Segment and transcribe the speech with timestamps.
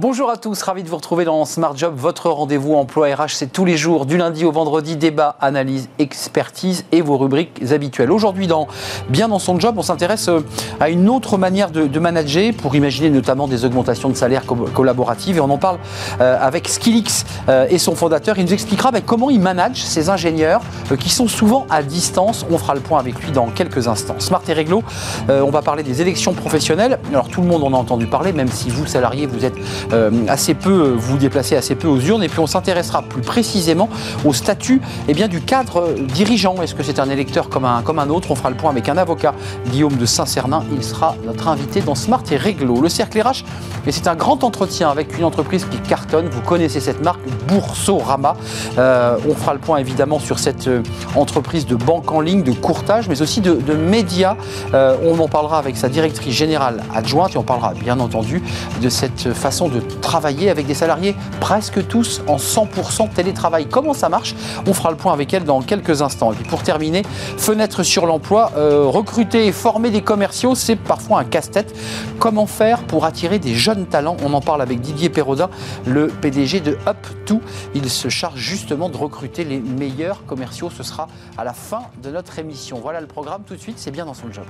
[0.00, 3.34] Bonjour à tous, ravi de vous retrouver dans Smart Job, votre rendez-vous emploi RH.
[3.34, 8.10] C'est tous les jours, du lundi au vendredi, débat, analyse, expertise et vos rubriques habituelles.
[8.10, 8.66] Aujourd'hui, dans
[9.10, 10.40] Bien dans son job, on s'intéresse euh,
[10.80, 15.36] à une autre manière de, manager pour imaginer notamment des augmentations de salaire collaboratives.
[15.36, 15.78] Et on en parle
[16.22, 18.38] euh, avec Skillix euh, et son fondateur.
[18.38, 20.62] Il nous expliquera ben, comment il manage ces ingénieurs
[20.98, 22.46] qui sont souvent à distance.
[22.50, 24.16] On fera le point avec lui dans quelques instants.
[24.18, 24.82] Smart et Réglo,
[25.28, 26.98] on va parler des élections professionnelles.
[27.10, 29.56] Alors tout le monde en a entendu parler, même si vous, salariés, vous êtes
[29.92, 32.22] euh, assez peu, vous déplacez assez peu aux urnes.
[32.22, 33.88] Et puis on s'intéressera plus précisément
[34.24, 36.56] au statut eh bien, du cadre dirigeant.
[36.62, 38.30] Est-ce que c'est un électeur comme un, comme un autre?
[38.30, 39.34] On fera le point avec un avocat,
[39.70, 40.64] Guillaume de Saint-Cernin.
[40.72, 42.80] Il sera notre invité dans Smart et Réglo.
[42.80, 43.44] Le cercle RH,
[43.86, 46.28] et c'est un grand entretien avec une entreprise qui cartonne.
[46.28, 48.36] Vous connaissez cette marque, Boursorama.
[48.78, 50.82] Euh, on fera le point évidemment sur cette euh,
[51.16, 54.36] entreprise de banque en ligne, de courtage, mais aussi de, médias.
[54.72, 58.42] on en parlera avec sa directrice générale adjointe et on parlera bien entendu
[58.80, 63.66] de cette façon de travailler avec des salariés presque tous en 100% télétravail.
[63.66, 64.34] Comment ça marche?
[64.66, 66.32] On fera le point avec elle dans quelques instants.
[66.32, 67.02] Et puis pour terminer,
[67.36, 71.74] fenêtre sur l'emploi, euh, recruter et former des commerciaux, c'est parfois un casse-tête.
[72.18, 74.16] Comment faire pour attirer des jeunes talents?
[74.24, 75.50] On en parle avec Didier Perrodin,
[75.86, 77.40] le PDG de Up2.
[77.74, 80.70] Il se charge justement de recruter les meilleurs commerciaux.
[80.70, 81.08] Ce sera
[81.38, 82.80] à la fin de notre émission.
[82.82, 84.44] Voilà le programme tout de suite, c'est bien dans son job.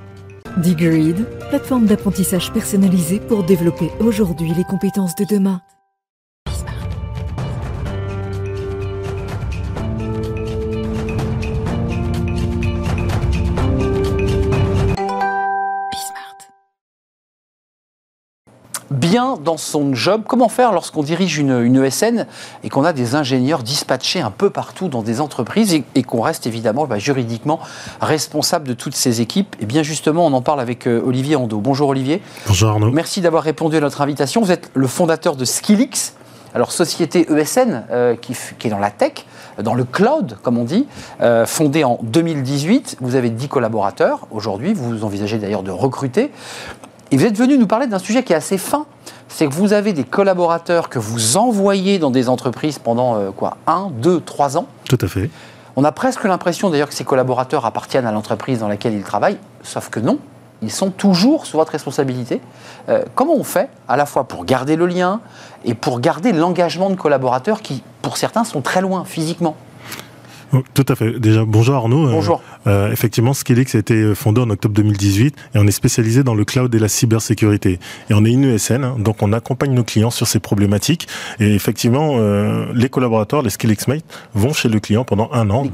[0.57, 5.61] Digreed, plateforme d'apprentissage personnalisée pour développer aujourd'hui les compétences de demain.
[18.91, 20.23] Bien dans son job.
[20.27, 22.27] Comment faire lorsqu'on dirige une, ESN
[22.63, 26.45] et qu'on a des ingénieurs dispatchés un peu partout dans des entreprises et, qu'on reste
[26.45, 27.59] évidemment bah, juridiquement
[28.01, 29.55] responsable de toutes ces équipes?
[29.59, 31.59] Et bien justement, on en parle avec euh, Olivier Ando.
[31.59, 32.21] Bonjour Olivier.
[32.47, 32.91] Bonjour Arnaud.
[32.91, 34.41] Merci d'avoir répondu à notre invitation.
[34.41, 36.13] Vous êtes le fondateur de Skillix.
[36.53, 39.25] Alors, société ESN euh, qui, est dans la tech,
[39.61, 40.85] dans le cloud, comme on dit,
[41.21, 42.97] euh, fondée en 2018.
[42.99, 44.73] Vous avez 10 collaborateurs aujourd'hui.
[44.73, 46.31] Vous envisagez d'ailleurs de recruter.
[47.11, 48.85] Et vous êtes venu nous parler d'un sujet qui est assez fin.
[49.27, 53.57] C'est que vous avez des collaborateurs que vous envoyez dans des entreprises pendant euh, quoi
[53.67, 55.29] Un, deux, trois ans Tout à fait.
[55.75, 59.39] On a presque l'impression d'ailleurs que ces collaborateurs appartiennent à l'entreprise dans laquelle ils travaillent,
[59.61, 60.19] sauf que non.
[60.61, 62.39] Ils sont toujours sous votre responsabilité.
[62.87, 65.19] Euh, comment on fait à la fois pour garder le lien
[65.65, 69.55] et pour garder l'engagement de collaborateurs qui, pour certains, sont très loin physiquement?
[70.73, 71.19] Tout à fait.
[71.19, 72.07] Déjà, bonjour Arnaud.
[72.07, 72.41] Euh, bonjour.
[72.67, 76.45] Euh, effectivement, Skillix a été fondé en octobre 2018 et on est spécialisé dans le
[76.45, 77.79] cloud et la cybersécurité.
[78.09, 81.07] Et on est une ESN, hein, donc on accompagne nos clients sur ces problématiques.
[81.39, 84.03] Et effectivement, euh, les collaborateurs, les Skillix Mates,
[84.33, 85.65] vont chez le client pendant un an.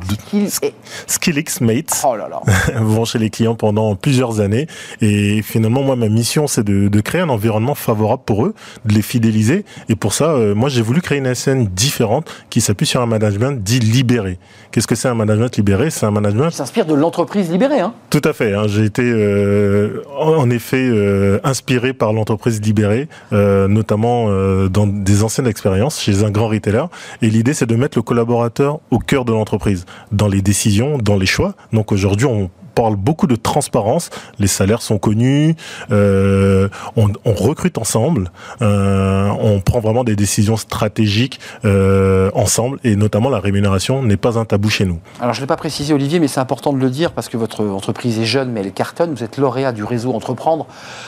[1.08, 2.16] Skillix Mates oh
[2.82, 4.68] vont chez les clients pendant plusieurs années.
[5.02, 8.54] Et finalement, moi, ma mission, c'est de, de, créer un environnement favorable pour eux,
[8.86, 9.66] de les fidéliser.
[9.90, 13.06] Et pour ça, euh, moi, j'ai voulu créer une ESN différente qui s'appuie sur un
[13.06, 14.40] management dit libéré.
[14.72, 15.90] Qu'est-ce que c'est un management libéré?
[15.90, 17.80] C'est un management qui s'inspire de l'entreprise libérée.
[17.80, 18.54] Hein Tout à fait.
[18.54, 18.64] Hein.
[18.68, 24.28] J'ai été euh, en effet euh, inspiré par l'entreprise libérée, euh, notamment
[24.70, 26.86] dans des anciennes expériences chez un grand retailer.
[27.22, 31.18] Et l'idée, c'est de mettre le collaborateur au cœur de l'entreprise, dans les décisions, dans
[31.18, 31.56] les choix.
[31.74, 34.12] Donc aujourd'hui, on parle beaucoup de transparence.
[34.38, 35.56] Les salaires sont connus,
[35.90, 38.30] euh, on, recrute ensemble,
[38.62, 44.38] euh, on prend vraiment des décisions stratégiques euh, ensemble, et notamment la rémunération n'est pas
[44.38, 45.00] un tabou chez nous.
[45.20, 47.38] Alors je ne l'ai pas précisé Olivier, mais c'est important de le dire parce que
[47.38, 49.12] votre entreprise est jeune, mais elle cartonne.
[49.16, 50.68] Vous êtes lauréat du réseau Entreprendre,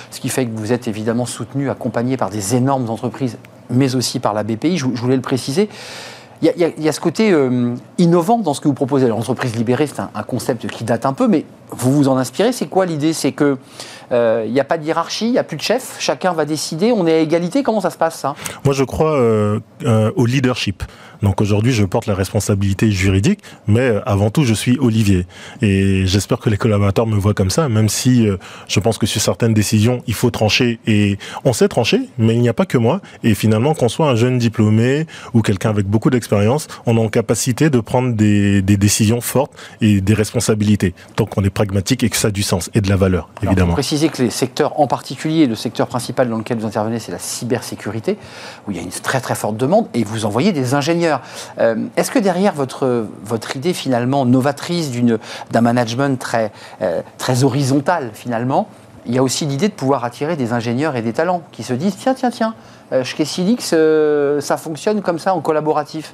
[0.10, 3.38] ce qui fait que vous êtes évidemment soutenu, accompagné par des énormes entreprises,
[3.70, 4.78] mais aussi par la BPI.
[4.78, 5.70] je voulais le préciser.
[6.42, 9.10] Il y, a ce côté euh, innovant dans ce que vous proposez.
[9.10, 12.54] L'entreprise libérée, c'est un, concept qui date un peu, mais vous vous en inspirez.
[12.54, 13.12] C'est quoi l'idée?
[13.12, 13.58] C'est que
[14.14, 16.46] euh, il n'y a pas de hiérarchie, il n'y a plus de chef, chacun va
[16.46, 17.62] décider, on est à égalité.
[17.62, 18.26] Comment ça se passe
[18.64, 19.60] Moi, je crois euh,
[20.16, 20.84] au leadership.
[21.22, 25.26] Donc aujourd'hui, je porte la responsabilité juridique, mais euh, avant tout, je suis Olivier.
[25.62, 28.38] Et j'espère que les collaborateurs me voient comme ça, même si euh,
[28.68, 30.80] je pense que sur certaines décisions, il faut trancher.
[30.88, 33.02] Et on sait trancher, mais il n'y a pas que moi.
[33.24, 37.10] Et finalement, qu'on soit un jeune diplômé ou quelqu'un avec beaucoup d'expérience, on a en
[37.10, 39.52] capacité de prendre des, des, décisions fortes
[39.82, 40.94] et des responsabilités.
[41.16, 43.68] tant qu'on est pragmatique et que ça a du sens et de la valeur, évidemment.
[43.68, 47.12] Alors, préciser que les secteurs en particulier, le secteur principal dans lequel vous intervenez, c'est
[47.12, 48.18] la cybersécurité,
[48.68, 51.09] où il y a une très très forte demande, et vous envoyez des ingénieurs
[51.60, 53.08] euh, est-ce que derrière votre,
[53.56, 54.92] idée finalement novatrice
[55.52, 56.52] d'un management très,
[56.82, 58.68] euh, très horizontal finalement,
[59.06, 61.74] il y a aussi l'idée de pouvoir attirer des ingénieurs et des talents qui se
[61.74, 62.54] disent tiens, tiens, tiens,
[63.04, 66.14] chez Silix, euh, ça fonctionne comme ça en collaboratif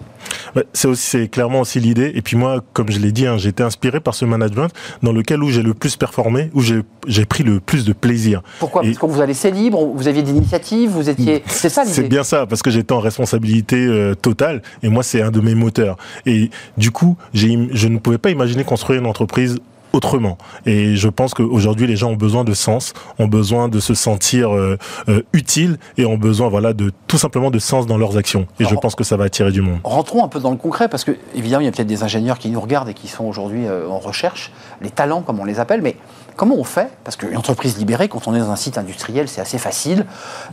[0.74, 2.12] C'est aussi, clairement aussi l'idée.
[2.16, 4.70] Et puis moi, comme je l'ai dit, hein, j'ai été inspiré par ce management
[5.02, 8.42] dans lequel où j'ai le plus performé, où j'ai pris le plus de plaisir.
[8.60, 8.82] Pourquoi?
[8.82, 11.44] Parce que vous allez laissé libre, vous aviez des initiatives, vous étiez.
[11.48, 14.62] C'est ça l'idée C'est bien ça, parce que j'étais en responsabilité euh, totale.
[14.84, 15.98] Et moi, c'est un de mes moteurs.
[16.26, 17.48] Et du coup, je
[17.88, 19.58] ne pouvais pas imaginer construire une entreprise
[19.96, 20.38] autrement.
[20.66, 24.54] Et je pense qu'aujourd'hui, les gens ont besoin de sens, ont besoin de se sentir
[24.54, 24.78] euh,
[25.08, 28.46] euh, utiles et ont besoin, voilà, de tout simplement de sens dans leurs actions.
[28.60, 29.80] Et je pense que ça va attirer du monde.
[29.84, 32.38] Rentrons un peu dans le concret, parce que évidemment, il y a peut-être des ingénieurs
[32.38, 34.52] qui nous regardent et qui sont aujourd'hui euh, en recherche,
[34.82, 35.96] les talents, comme on les appelle, mais
[36.38, 36.90] Comment on fait?
[37.06, 40.06] Parce qu'une entreprise libérée, quand on est dans un site industriel, c'est assez facile.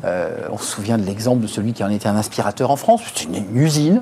[0.05, 3.01] on se souvient de l'exemple de celui qui en était un aspirateur en France.
[3.13, 4.01] C'est une, usine.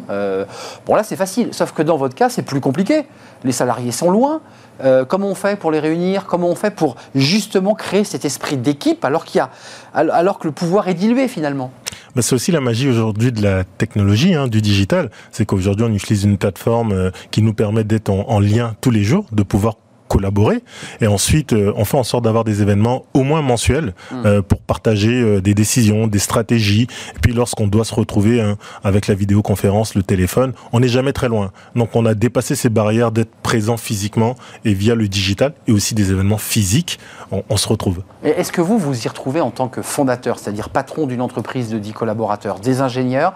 [0.84, 1.54] bon, là, c'est facile.
[1.54, 3.06] Sauf que dans votre cas, c'est plus compliqué.
[3.44, 4.42] Les salariés sont loin.
[4.82, 8.56] Euh, comment on fait pour les réunir Comment on fait pour justement créer cet esprit
[8.56, 9.50] d'équipe alors, qu'il y a,
[9.94, 11.70] alors que le pouvoir est dilué finalement
[12.18, 15.10] c'est aussi la magie aujourd'hui de la technologie, hein, du digital.
[15.30, 19.04] C'est qu'aujourd'hui, on utilise une plateforme euh, qui nous permet d'être en, lien tous les
[19.04, 19.76] jours, de pouvoir
[20.10, 20.62] collaborer.
[21.00, 24.26] Et ensuite, euh, on fait en sorte d'avoir des événements au moins mensuels hmm.
[24.26, 26.88] euh, pour partager euh, des décisions, des stratégies.
[27.14, 31.12] Et puis lorsqu'on doit se retrouver hein, avec la vidéoconférence, le téléphone, on n'est jamais
[31.12, 31.52] très loin.
[31.76, 34.34] Donc on a dépassé ces barrières d'être présent physiquement
[34.64, 36.98] et via le digital et aussi des événements physiques,
[37.30, 38.02] on, on se retrouve.
[38.24, 41.78] Est-ce que vous vous y retrouvez en tant que fondateur, c'est-à-dire patron d'une entreprise de
[41.78, 43.32] 10 collaborateurs, des ingénieurs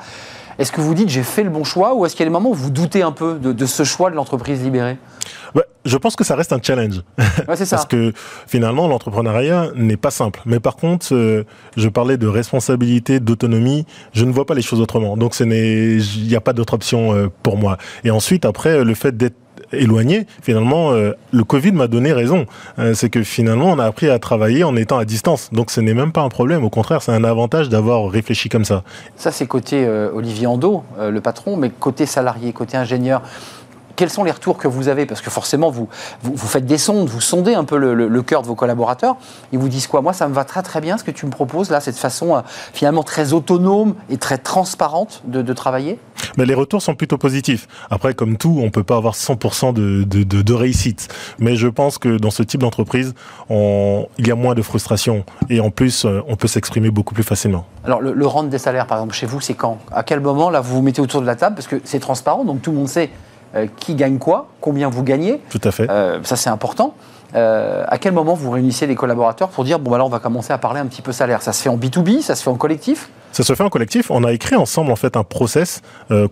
[0.58, 2.32] est-ce que vous dites j'ai fait le bon choix ou est-ce qu'il y a des
[2.32, 4.98] moments où vous doutez un peu de, ce choix de l'entreprise libérée
[5.84, 7.02] Je pense que ça reste un challenge.
[7.54, 7.76] c'est ça.
[7.76, 8.12] Parce que
[8.46, 10.40] finalement, l'entrepreneuriat n'est pas simple.
[10.46, 11.44] Mais par contre, euh,
[11.76, 13.86] je parlais de responsabilité, d'autonomie.
[14.12, 15.16] Je ne vois pas les choses autrement.
[15.16, 17.76] Donc, il n'y a pas d'autre option euh, pour moi.
[18.04, 19.36] Et ensuite, après, le fait d'être
[19.76, 22.46] éloigné, finalement, euh, le Covid m'a donné raison.
[22.78, 25.50] Euh, c'est que finalement, on a appris à travailler en étant à distance.
[25.52, 26.64] Donc ce n'est même pas un problème.
[26.64, 28.82] Au contraire, c'est un avantage d'avoir réfléchi comme ça.
[29.16, 33.22] Ça, c'est côté euh, Olivier Ando, le patron, mais côté salarié, côté ingénieur
[33.96, 35.06] quels sont les retours que vous avez?
[35.06, 35.88] Parce que forcément, vous,
[36.22, 39.16] vous, faites des sondes, vous sondez un peu le, cœur de vos collaborateurs.
[39.52, 40.02] Ils vous disent quoi?
[40.02, 42.36] Moi, ça me va très très bien ce que tu me proposes là, cette façon
[42.36, 42.40] euh,
[42.72, 45.98] finalement très autonome et très transparente de, travailler
[46.36, 47.68] mais Les retours sont plutôt positifs.
[47.90, 51.08] Après, comme tout, on ne peut pas avoir 100% de, de, de, réussite.
[51.38, 53.14] Mais je pense que dans ce type d'entreprise,
[53.50, 55.24] il y a moins de frustration.
[55.48, 57.66] Et en plus, euh, on peut s'exprimer beaucoup plus facilement.
[57.84, 59.78] Alors, le, le rente des salaires, par exemple, chez vous, c'est quand?
[59.92, 61.54] À quel moment, là, vous vous mettez autour de la table?
[61.54, 63.10] Parce que c'est transparent, donc tout le monde sait
[63.76, 65.40] qui gagne quoi, combien vous gagnez?
[65.50, 65.88] Tout à fait.
[65.90, 66.94] Euh, ça, c'est important.
[67.34, 70.20] Euh, à quel moment vous réunissez les collaborateurs pour dire bon, bah là, on va
[70.20, 71.42] commencer à parler un petit peu salaire?
[71.42, 73.10] Ça se fait en B2B Ça se fait en collectif?
[73.34, 74.10] Ça se fait en collectif.
[74.10, 75.82] On a écrit ensemble en fait un process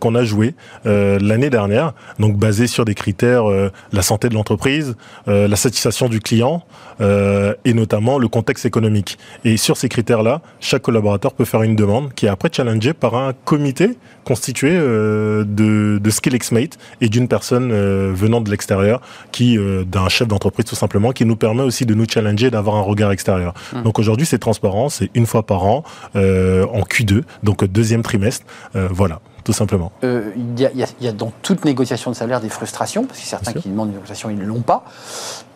[0.01, 0.55] qu'on a joué
[0.85, 3.45] l'année dernière, donc basé sur des critères
[3.93, 4.97] la santé de l'entreprise,
[5.27, 6.63] la satisfaction du client
[7.01, 9.19] et notamment le contexte économique.
[9.45, 13.17] Et sur ces critères-là, chaque collaborateur peut faire une demande qui est après challengée par
[13.17, 19.01] un comité constitué de, de SkillXmate et d'une personne euh, venant de l'extérieur,
[19.33, 22.77] qui euh, d'un chef d'entreprise tout simplement, qui nous permet aussi de nous challenger, d'avoir
[22.77, 23.55] un regard extérieur.
[23.75, 23.83] Hum.
[23.83, 25.83] Donc aujourd'hui, c'est transparent, c'est une fois par an
[26.17, 28.47] euh, en Q2, donc deuxième trimestre.
[28.75, 29.91] voilà tout simplement.
[30.03, 33.69] Il y, y, a dans toute négociation de salaire des frustrations, parce que certains qui
[33.69, 34.85] demandent une négociation, ils ne l'ont pas.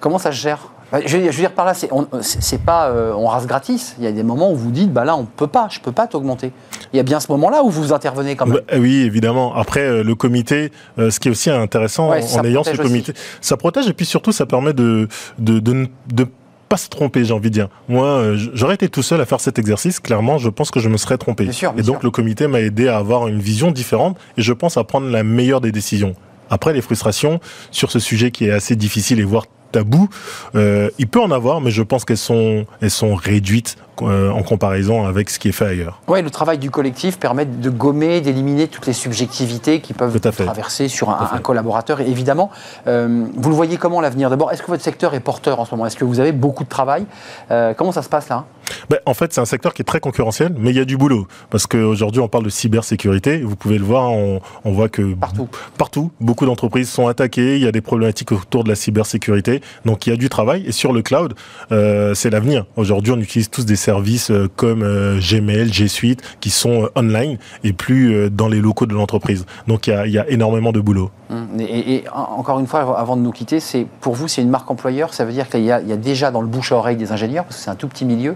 [0.00, 0.72] Comment ça se gère?
[0.92, 3.96] Bah, je, veux dire par là, c'est pas euh, on rase gratis.
[3.98, 5.90] Il y a des moments où vous dites, bah là, on peut pas, je peux
[5.90, 6.52] pas t'augmenter.
[6.92, 8.60] Il y a bien ce moment-là où vous intervenez quand même.
[8.68, 9.54] Bah, oui, évidemment.
[9.56, 13.56] Après, euh, le comité, euh, ce qui est aussi intéressant en ayant ce comité, ça
[13.56, 16.26] protège et puis surtout, ça permet de, de, de, de
[16.69, 17.69] pas se tromper, j'ai envie de dire.
[17.89, 20.01] Moi, j'aurais été tout seul à faire cet exercice.
[20.01, 21.49] Clairement, je pense que je me serais trompé.
[21.77, 24.85] et donc, le comité m'a aidé à avoir une vision différente et je pense à
[24.85, 26.15] prendre la meilleure des décisions.
[26.51, 30.08] Après, les frustrations sur ce sujet qui est assez difficile et voire tabou,
[30.55, 34.43] euh, il peut en avoir, mais je pense qu'elles sont, elles sont réduites euh, en
[34.43, 36.00] comparaison avec ce qui est fait ailleurs.
[36.08, 40.88] Oui, le travail du collectif permet de gommer, d'éliminer toutes les subjectivités qui peuvent traverser
[40.88, 42.00] sur un, collaborateur.
[42.00, 42.50] Et évidemment,
[42.86, 44.31] euh, vous le voyez comment l'avenir?
[44.31, 45.86] D'abord, est-ce que votre secteur est porteur en ce moment?
[45.86, 47.06] Est-ce que vous avez beaucoup de travail?
[47.50, 48.44] Euh, Comment ça se passe là?
[48.91, 50.96] Ben, En fait, c'est un secteur qui est très concurrentiel, mais il y a du
[50.96, 51.26] boulot.
[51.50, 53.41] Parce qu'aujourd'hui, on parle de cybersécurité.
[53.41, 55.48] Vous pouvez le voir, on, on voit que partout,
[55.79, 57.56] partout beaucoup d'entreprises sont attaquées.
[57.56, 59.62] Il y a des problématiques autour de la cybersécurité.
[59.84, 60.65] Donc, il y a du travail.
[60.67, 61.34] Et sur le cloud,
[61.70, 62.67] c'est l'avenir.
[62.76, 66.90] Aujourd'hui, on utilise tous des services euh, comme euh, Gmail, G Suite, qui sont euh,
[66.96, 69.46] online et plus dans les locaux de l'entreprise.
[69.69, 71.10] Donc il y a, énormément de boulot.
[71.31, 73.58] Hum, Et, encore une fois, avant de nous quitter,
[74.00, 75.14] pour vous, c'est une marque employeur.
[75.14, 77.44] Ça veut dire qu'il y, y a déjà dans le bouche à oreille des ingénieurs,
[77.44, 78.34] parce que c'est un tout petit milieu,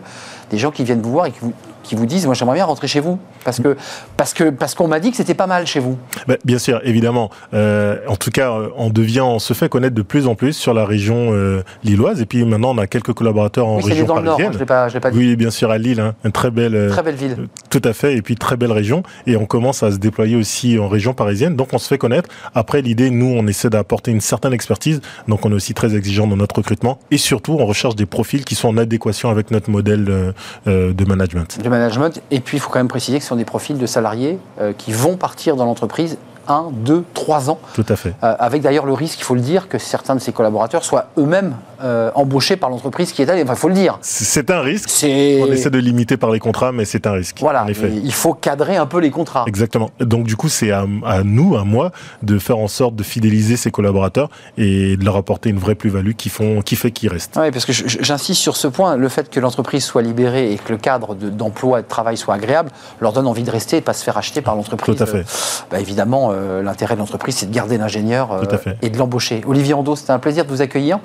[0.50, 1.52] des gens qui viennent vous voir et qui vous,
[1.82, 3.76] qui vous disent, moi j'aimerais bien rentrer chez vous, parce que
[4.16, 5.96] parce que parce qu'on m'a dit que c'était pas mal chez vous.
[6.28, 7.30] Bah, bien sûr, évidemment.
[7.54, 10.52] Euh, en tout cas, euh, on devient, on se fait connaître de plus en plus
[10.52, 12.20] sur la région euh, lilloise.
[12.20, 14.34] Et puis maintenant, on a quelques collaborateurs en oui, région dans le nord.
[14.34, 14.60] hein, parisienne.
[14.60, 15.18] je pas, je pas dit.
[15.18, 17.36] oui, bien sûr, à Lille, hein, une très belle, euh, Très belle ville.
[17.70, 19.02] tout à fait, et puis très belle région.
[19.26, 21.56] Et on commence à se déployer aussi en région parisienne.
[21.56, 22.28] Donc, on se fait connaître.
[22.54, 25.00] Après, l'idée, nous, on essaie d'apporter une certaine expertise.
[25.28, 26.98] Donc, on est aussi très exigeant dans notre recrutement.
[27.10, 30.32] Et surtout, on recherche des profils qui sont en adéquation avec notre modèle euh,
[30.66, 31.58] euh, de management.
[31.62, 31.68] de
[32.30, 34.72] Et puis, il faut quand même préciser que ce sont des profils de salariés euh,
[34.76, 36.18] qui vont partir dans l'entreprise
[36.50, 38.14] 1, 2, 3 ans, Tout à fait.
[38.24, 41.06] euh, avec d'ailleurs le risque, il faut le dire, que certains de ces collaborateurs soient
[41.16, 43.42] eux-mêmes euh, embauchés par l'entreprise qui est allée.
[43.44, 43.98] Enfin, il faut le dire.
[44.02, 44.88] C'est un risque.
[45.02, 47.36] On essaie de limiter par les contrats, mais c'est un risque.
[47.40, 47.88] Voilà, en effet.
[47.88, 49.44] et il faut cadrer un peu les contrats.
[49.46, 49.90] Exactement.
[50.00, 51.92] Donc du coup, c'est à, à nous, à moi,
[52.22, 54.28] de faire en sorte de fidéliser ces collaborateurs
[54.58, 57.38] et de leur apporter une vraie plus-value qui font, qui fait qu'ils restent.
[57.40, 60.72] Oui, parce que j'insiste sur ce point, le fait que l'entreprise soit libérée et que
[60.72, 63.80] le cadre de- d'emploi et de travail soit agréable leur donne envie de rester et
[63.80, 64.96] de pas se faire acheter par l'entreprise.
[64.96, 65.18] Tout à fait.
[65.18, 65.24] Euh,
[65.70, 68.42] bah, évidemment, euh, l'intérêt de l'entreprise, c'est de garder l'ingénieur euh,
[68.82, 69.42] et de l'embaucher.
[69.46, 70.98] Olivier Ando, c'était un plaisir de vous accueillir.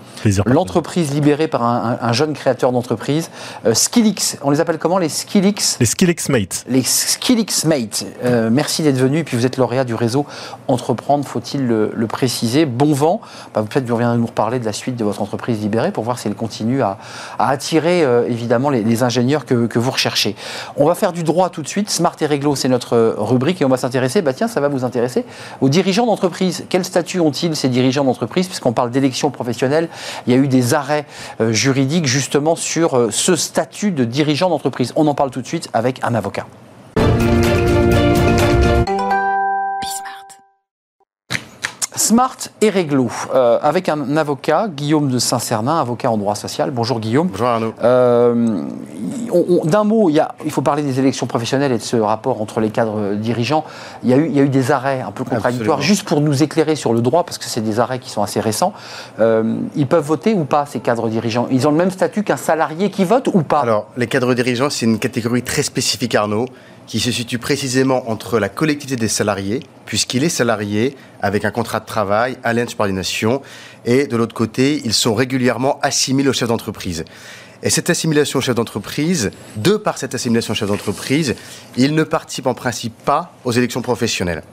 [0.45, 3.29] L'entreprise libérée par un, un- un jeune créateur d'entreprise.
[3.65, 6.65] Euh, Skillix, on les appelle comment les Skillix Les Skillex Mates.
[6.67, 9.19] les Skillix Mates, Euh, merci d'être venu.
[9.19, 10.25] Et puis vous êtes lauréat du réseau
[10.67, 12.65] Entreprendre, faut-il le, le préciser.
[12.65, 13.21] Bon vent.
[13.53, 16.19] Bah, Peut-être vous reviendrez nous reparler de la suite de votre entreprise libérée pour voir
[16.19, 16.97] si elle continue à,
[17.39, 20.35] à attirer évidemment les, les ingénieurs que, que vous recherchez.
[20.77, 21.89] On va faire du droit tout de suite.
[21.89, 24.83] Smart et Réglo, c'est notre rubrique et on va s'intéresser, bah tiens, ça va vous
[24.85, 25.24] intéresser,
[25.61, 26.65] aux dirigeants d'entreprise.
[26.69, 28.47] Quel statut ont-ils ces dirigeants d'entreprise?
[28.47, 29.89] Puisqu'on parle d'élection professionnelle,
[30.27, 31.05] il y a eu des arrêts
[31.41, 34.93] euh, juridiques justement sur euh, ce statut de dirigeant d'entreprise.
[34.95, 36.45] On en parle tout de suite avec un avocat.
[41.95, 46.71] Smart et Réglo, euh, avec un avocat, Guillaume de Saint-Cernin, avocat en droit social.
[46.71, 47.27] Bonjour Guillaume.
[47.31, 47.73] Bonjour Arnaud.
[47.83, 48.63] Euh,
[49.63, 52.41] D'un mot, il, y a- il faut parler des élections professionnelles et de ce rapport
[52.41, 53.63] entre les cadres euh, dirigeants.
[54.03, 55.77] Il y a eu, il y a eu des arrêts un peu contradictoires.
[55.77, 55.81] Absolument.
[55.81, 58.39] Juste pour nous éclairer sur le droit, parce que c'est des arrêts qui sont assez
[58.41, 58.73] récents,
[59.19, 61.47] euh, ils peuvent voter ou pas, ces cadres dirigeants?
[61.49, 63.59] Ils ont le même statut qu'un salarié qui vote ou pas?
[63.61, 66.45] Alors, les cadres dirigeants, c'est une catégorie très spécifique, Arnaud,
[66.87, 71.79] qui se situe précisément entre la collectivité des salariés, puisqu'il est salarié avec un contrat
[71.79, 73.41] de travail à l'insubordination,
[73.85, 77.05] et de l'autre côté, ils sont régulièrement assimilés au chef d'entreprise.
[77.63, 81.35] Et cette assimilation au chef d'entreprise, de par cette assimilation au chef d'entreprise,
[81.77, 84.43] ils ne participent en principe pas aux élections professionnelles.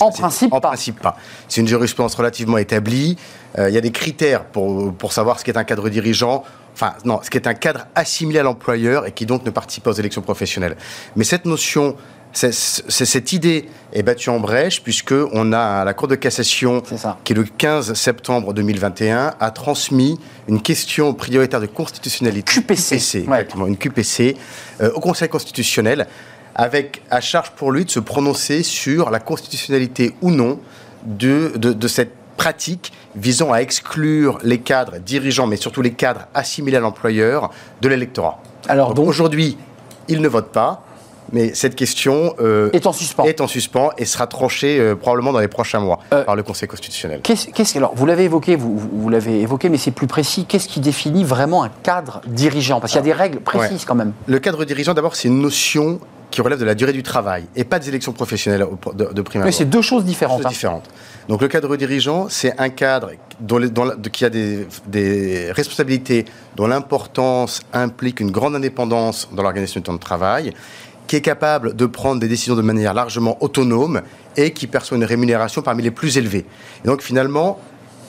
[0.00, 0.68] En principe, en pas.
[0.68, 1.16] principe pas.
[1.48, 3.16] C'est une jurisprudence relativement établie.
[3.58, 6.44] Euh, il y a des critères pour, pour savoir ce qu'est un cadre dirigeant.
[6.80, 9.82] Enfin, non, ce qui est un cadre assimilé à l'employeur et qui donc ne participe
[9.82, 10.76] pas aux élections professionnelles.
[11.16, 11.96] Mais cette notion,
[12.32, 16.80] c'est- c'est- cette idée est battue en brèche puisque on a la Cour de cassation
[17.24, 23.40] qui le 15 septembre 2021 a transmis une question prioritaire de constitutionnalité QPC, ouais.
[23.40, 24.36] exactement, une QPC
[24.80, 26.06] euh, au Conseil constitutionnel
[26.54, 30.60] avec à charge pour lui de se prononcer sur la constitutionnalité ou non
[31.04, 36.22] de, de, de cette pratique visant à exclure les cadres dirigeants, mais surtout les cadres
[36.32, 37.50] assimilés à l'employeur,
[37.82, 38.40] de l'électorat.
[38.68, 39.58] Alors Donc, donc, aujourd'hui,
[40.08, 40.82] ils ne votent pas,
[41.32, 43.24] mais cette question euh, est en suspens.
[43.24, 46.42] est en suspens et sera tranchée euh, probablement dans les prochains mois Euh, par le
[46.42, 47.20] Conseil constitutionnel.
[47.22, 50.46] Qu'est-ce, qu'est-ce- alors, vous l'avez évoqué, vous, l'avez évoqué, mais c'est plus précis.
[50.48, 52.80] Qu'est-ce qui définit vraiment un cadre dirigeant?
[52.80, 53.86] Parce qu'il y a des règles précises Ouais.
[53.86, 54.12] quand même.
[54.26, 57.64] Le cadre dirigeant, d'abord, c'est une notion qui relève de la durée du travail et
[57.64, 60.38] pas des élections professionnelles de, de prime Mais c'est deux choses différentes.
[60.38, 60.50] choses hein.
[60.50, 60.88] différentes.
[61.28, 66.24] Donc le cadre dirigeant, c'est un cadre dont dont qui a des, des responsabilités
[66.56, 70.52] dont l'importance implique une grande indépendance dans l'organisation du temps de travail,
[71.06, 74.02] qui est capable de prendre des décisions de manière largement autonome
[74.36, 76.44] et qui perçoit une rémunération parmi les plus élevées.
[76.84, 77.58] Et donc finalement,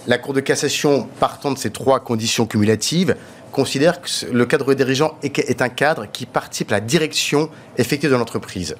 [0.07, 3.15] la Cour de cassation, partant de ces trois conditions cumulatives,
[3.51, 8.15] considère que le cadre dirigeant est, un cadre qui participe à la direction effective de
[8.15, 8.75] l'entreprise.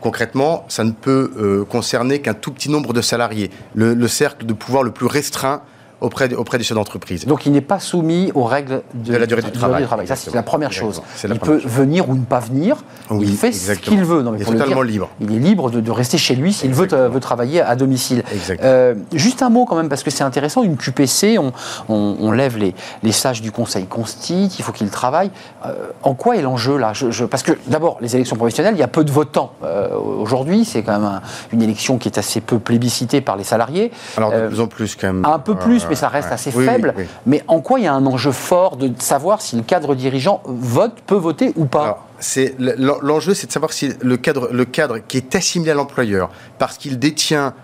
[0.00, 4.52] Concrètement, ça ne peut euh, concerner qu'un tout petit nombre de salariés, le cercle de
[4.52, 5.62] pouvoir le plus restreint
[6.00, 7.26] auprès, auprès des chefs d'entreprise.
[7.26, 9.86] Donc il n'est pas soumis aux règles de, De la durée du travail.
[10.06, 11.02] Ça, c'est la première chose.
[11.24, 12.76] La Il première peut venir ou ne pas venir.
[13.10, 14.22] Oui, il fait ce qu'il veut.
[14.22, 15.08] Non, mais Il est totalement dire, libre.
[15.20, 18.22] Il est libre de, de rester chez lui s'il veut, veut travailler à domicile.
[18.62, 20.62] Euh, juste un mot quand même, parce que c'est intéressant.
[20.62, 21.52] Une QPC, on,
[21.88, 25.30] on- on lève les, les sages du Conseil Consti, il faut qu'ils travaillent.
[25.66, 26.92] Euh, en quoi est l'enjeu là?
[26.92, 29.52] Je- je- Parce que d'abord, les élections professionnelles, il y a peu de votants.
[29.64, 33.44] Euh, Aujourd'hui, c'est quand même un- une élection qui est assez peu plébiscitée par les
[33.44, 33.90] salariés.
[34.16, 35.24] Alors de Euh, plus en plus quand même.
[35.24, 36.34] Un peu plus, Euh, mais ça reste ouais.
[36.34, 36.94] assez Oui, faible.
[36.96, 37.04] oui.
[37.26, 40.42] Mais en quoi il y a un enjeu fort de savoir si le cadre dirigeant
[40.44, 44.48] vote, peut voter ou pas Alors, c'est l'en- l'enjeu, c'est de savoir si le cadre,
[44.52, 47.54] le cadre qui est assimilé à l'employeur, parce qu'il détient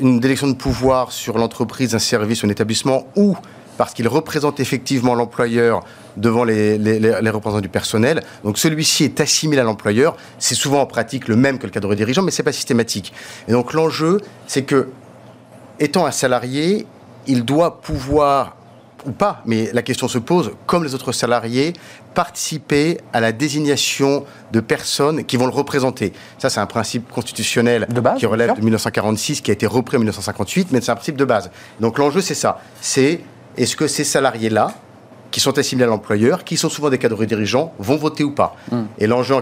[0.00, 3.36] une délection de pouvoir sur l'entreprise, un service, un établissement, ou
[3.78, 5.82] parce qu'il représente effectivement l'employeur
[6.16, 6.76] devant les,
[7.30, 8.22] représentants du personnel.
[8.44, 10.14] Donc celui-ci est assimilé à l'employeur.
[10.38, 13.12] C'est souvent en pratique le même que le cadre dirigeant, mais ce n'est pas systématique.
[13.48, 14.88] Et donc l'enjeu, c'est que,
[15.80, 16.86] étant un salarié,
[17.26, 18.56] il doit pouvoir
[19.06, 21.72] ou pas, mais la question se pose, comme les autres salariés,
[22.14, 26.12] participer à la désignation de personnes qui vont le représenter.
[26.38, 27.86] Ça, c'est un principe constitutionnel
[28.16, 31.24] qui relève de 1946, qui a été repris en 1958, mais c'est un principe de
[31.24, 31.50] base.
[31.80, 32.60] Donc l'enjeu, c'est ça.
[32.80, 33.20] C'est
[33.56, 34.72] est-ce que ces salariés-là,
[35.30, 38.54] qui sont assimilés à l'employeur, qui sont souvent des cadres dirigeants, vont voter ou pas.
[38.70, 38.82] Hmm.
[38.98, 39.36] Et l'enjeu,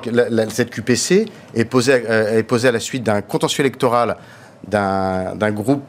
[0.49, 4.17] cette QPC est posée, euh, est posé à la suite d'un contentieux électoral
[4.69, 5.83] d'un groupe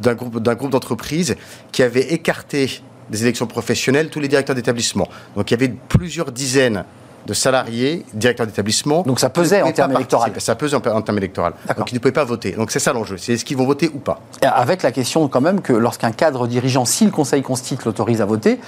[0.00, 1.36] d'un groupe, groupe d'entreprises
[1.72, 5.08] qui avait écarté des élections professionnelles tous les directeurs d'établissement.
[5.36, 6.84] Donc il y avait plusieurs dizaines
[7.26, 9.02] de salariés, directeurs d'établissement.
[9.02, 10.24] Donc ça pesait en termes électoraux.
[10.38, 11.50] Ça pesait en, termes électoraux.
[11.76, 12.52] Donc ils ne pouvaient pas voter.
[12.52, 13.16] Donc c'est ça l'enjeu.
[13.18, 16.46] C'est est-ce qu'ils vont voter ou pas Avec la question quand même que lorsqu'un cadre
[16.46, 18.58] dirigeant, si le Conseil constitue l'autorise à voter,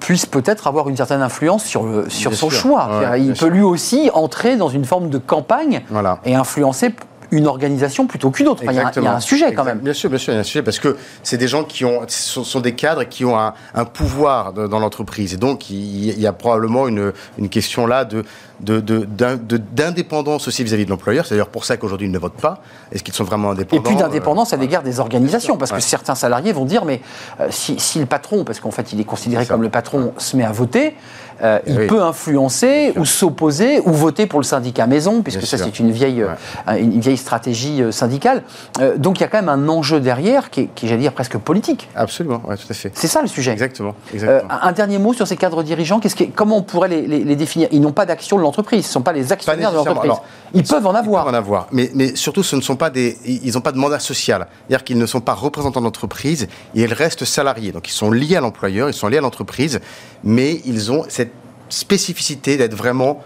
[0.00, 3.16] puisse peut-être avoir une certaine influence sur, sur son choix.
[3.18, 5.82] il peut lui aussi entrer dans une forme de campagne
[6.24, 6.90] et influencer
[7.30, 8.62] une organisation plutôt qu'une autre.
[8.64, 9.78] il, y a, un sujet quand même.
[9.78, 11.84] Bien sûr, bien sûr, il y a un sujet parce que c'est des gens qui
[11.84, 15.34] ont, sont, des cadres qui ont un, pouvoir dans l'entreprise.
[15.34, 18.24] Et donc, il, y a probablement une, une question là de,
[18.60, 21.24] d'indépendance aussi vis-à-vis de l'employeur.
[21.26, 22.60] C'est d'ailleurs pour ça qu'aujourd'hui ils ne votent pas.
[22.92, 23.82] Est-ce qu'ils sont vraiment indépendants?
[23.82, 27.00] Et puis d'indépendance à l'égard des organisations, parce que certains salariés vont dire mais
[27.40, 30.44] euh, si, le patron, parce qu'en fait il est considéré comme le patron, se met
[30.44, 30.94] à voter,
[31.42, 35.78] euh, il peut influencer ou s'opposer ou voter pour le syndicat maison, puisque ça c'est
[35.78, 38.42] une vieille, euh, une vieille stratégie syndicale.
[38.96, 41.38] donc il y a quand même un enjeu derrière qui est, qui j'allais dire, presque
[41.38, 41.88] politique.
[41.94, 42.90] Absolument, ouais, tout à fait.
[42.94, 43.52] C'est ça le sujet.
[43.52, 43.94] Exactement.
[44.50, 46.00] un dernier mot sur ces cadres dirigeants.
[46.00, 47.68] Qu'est-ce comment on pourrait les, les, les définir?
[47.72, 48.84] Ils n'ont pas d'action de l'entreprise.
[48.84, 50.12] Ce ne sont pas les actionnaires de l'entreprise.
[50.54, 51.22] Ils peuvent en avoir.
[51.22, 51.66] Ils peuvent en avoir.
[51.72, 54.46] Mais, mais surtout, ce ne sont pas des, ils n'ont pas de mandat social.
[54.66, 57.72] C'est-à-dire qu'ils ne sont pas représentants d'entreprise et ils restent salariés.
[57.72, 59.80] Donc ils sont liés à l'employeur, ils sont liés à l'entreprise,
[60.24, 61.27] mais ils ont cette
[61.68, 63.22] spécificité d'être vraiment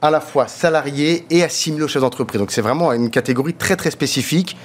[0.00, 2.40] à la fois salariés et assimilés aux chefs d'entreprise.
[2.40, 4.56] Donc c'est vraiment une catégorie très très spécifique.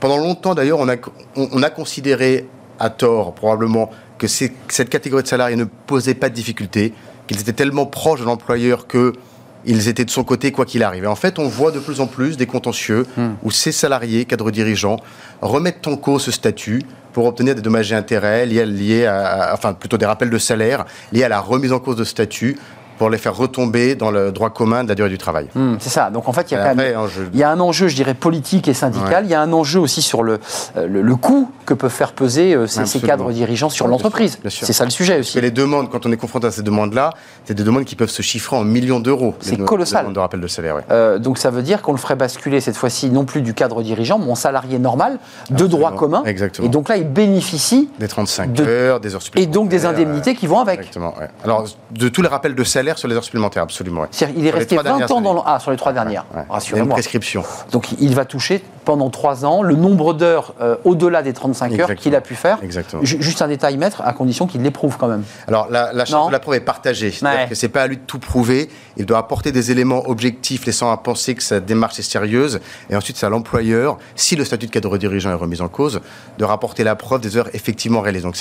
[0.00, 0.96] Pendant longtemps d'ailleurs, on a,
[1.36, 2.48] on, a considéré
[2.80, 6.92] à tort probablement que cette catégorie de salariés ne posait pas de difficultés,
[7.28, 9.12] qu'ils étaient tellement proches de l'employeur que
[9.64, 11.04] ils étaient de son côté quoi qu'il arrive.
[11.04, 13.34] Et en fait, on voit de plus en plus des contentieux hmm.
[13.44, 14.96] où ces salariés, cadres dirigeants,
[15.40, 19.74] remettent en cause ce statut pour obtenir des dommages et intérêts liés, liés à, enfin
[19.74, 22.58] plutôt des rappels de salaire liés à la remise en cause de statut
[22.98, 25.48] pour les faire retomber dans le droit commun de la durée du travail.
[25.54, 26.10] Hmm, c'est ça.
[26.10, 26.74] Donc en fait, il y, a
[27.32, 29.24] il y a un enjeu, je dirais, politique et syndical.
[29.24, 30.38] Il y a un enjeu aussi sur le,
[30.76, 34.38] euh, le, coût que peuvent faire peser euh, ces, cadres dirigeants sur l'entreprise.
[34.48, 35.40] C'est ça le sujet aussi.
[35.40, 37.10] les demandes, quand on est confronté à ces demandes-là,
[37.44, 39.34] c'est des demandes qui peuvent se chiffrer en millions d'euros.
[39.40, 40.12] C'est colossal.
[40.12, 40.76] de rappel de salaire.
[40.90, 43.82] Euh, donc ça veut dire qu'on le ferait basculer cette fois-ci non plus du cadre
[43.82, 45.18] dirigeant, mais en salarié normal,
[45.50, 46.22] de droit commun.
[46.24, 46.66] Exactement.
[46.66, 49.50] Et donc là, il bénéficie des 35 heures, des heures supplémentaires.
[49.50, 50.80] Et donc des indemnités qui vont avec.
[50.80, 51.14] Exactement.
[51.44, 54.06] Alors de tous les rappels de salaire sur les heures supplémentaires, absolument.
[54.36, 55.40] Il est resté 20 ans dans le...
[55.44, 56.24] Ah, sur les trois dernières.
[56.48, 56.86] Rassurez-moi.
[56.86, 57.42] Une prescription.
[57.70, 61.94] Donc il va toucher pendant trois ans le nombre d'heures euh, au-delà des 35 heures
[61.94, 62.58] qu'il a pu faire.
[62.62, 63.02] Exactement.
[63.04, 65.24] Juste un détail, maître, à condition qu'il l'éprouve quand même.
[65.48, 67.10] Alors la, la charge de la preuve est partagée.
[67.10, 68.68] C'est-à-dire que c'est pas à lui de tout prouver.
[68.96, 72.60] Il doit apporter des éléments objectifs laissant à penser que sa démarche est sérieuse.
[72.90, 76.00] Et ensuite, c'est à l'employeur, si le statut de cadre dirigeant est remis en cause,
[76.38, 78.24] de rapporter la preuve des heures effectivement réalisées.
[78.24, 78.36] Donc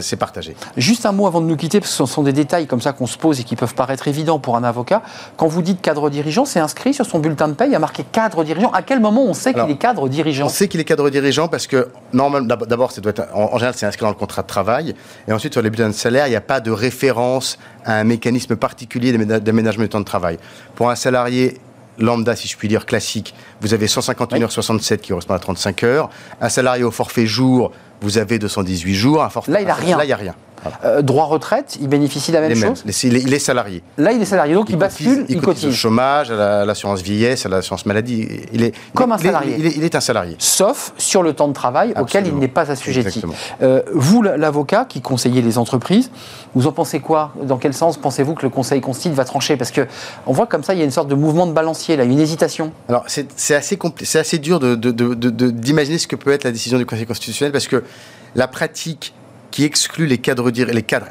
[0.00, 0.56] c'est partagé.
[0.76, 2.92] Juste un mot avant de nous quitter, parce que ce sont des détails comme ça
[2.92, 5.02] qu'on se pose et qui peuvent paraître évidents pour un avocat.
[5.36, 7.80] Quand vous dites cadre dirigeant, c'est inscrit sur son bulletin de paye, il y a
[7.80, 8.70] marqué cadre dirigeant.
[8.70, 11.48] À quel moment on sait qu'il est cadre dirigeant On sait qu'il est cadre dirigeant
[11.48, 12.92] parce que, normalement, d'abord,
[13.34, 14.94] en, général, c'est inscrit dans le contrat de travail.
[15.28, 18.04] Et ensuite, sur les bulletins de salaire, il n'y a pas de référence à un
[18.04, 20.38] mécanisme particulier d'aménagement du temps de travail.
[20.74, 21.58] Pour un salarié
[21.98, 25.82] lambda, si je puis dire, classique, vous avez 151 heures 67 qui correspond à 35
[25.84, 26.10] heures.
[26.40, 29.22] Un salarié au forfait jour, vous avez 218 jours.
[29.22, 29.96] Un forfait, là, il n'y a rien.
[29.96, 30.34] Là, il n'y a rien.
[30.84, 33.82] Euh, droit retraite, il bénéficie de la même chose il, est, salarié.
[33.98, 35.66] Là, il est salarié, donc il, bascule, il, cotise.
[35.66, 38.28] au chômage, à l'assurance vieillesse, à l'assurance maladie.
[38.52, 39.56] Il est comme un salarié.
[39.58, 40.36] Il est, un salarié.
[40.38, 43.22] Sauf sur le temps de travail auquel il n'est pas assujetti.
[43.62, 46.10] Euh, vous, l'avocat qui conseillez les entreprises,
[46.54, 47.32] vous en pensez quoi?
[47.42, 49.56] Dans quel sens pensez-vous que le Conseil constitue va trancher?
[49.56, 49.86] Parce que
[50.26, 52.18] on voit comme ça, il y a une sorte de mouvement de balancier, là, une
[52.18, 52.72] hésitation.
[52.88, 53.78] Alors, c'est assez,
[54.14, 57.82] assez dur d'imaginer ce que peut être la décision du Conseil constitutionnel parce que
[58.34, 59.14] la pratique
[59.56, 60.50] qui exclut les cadres,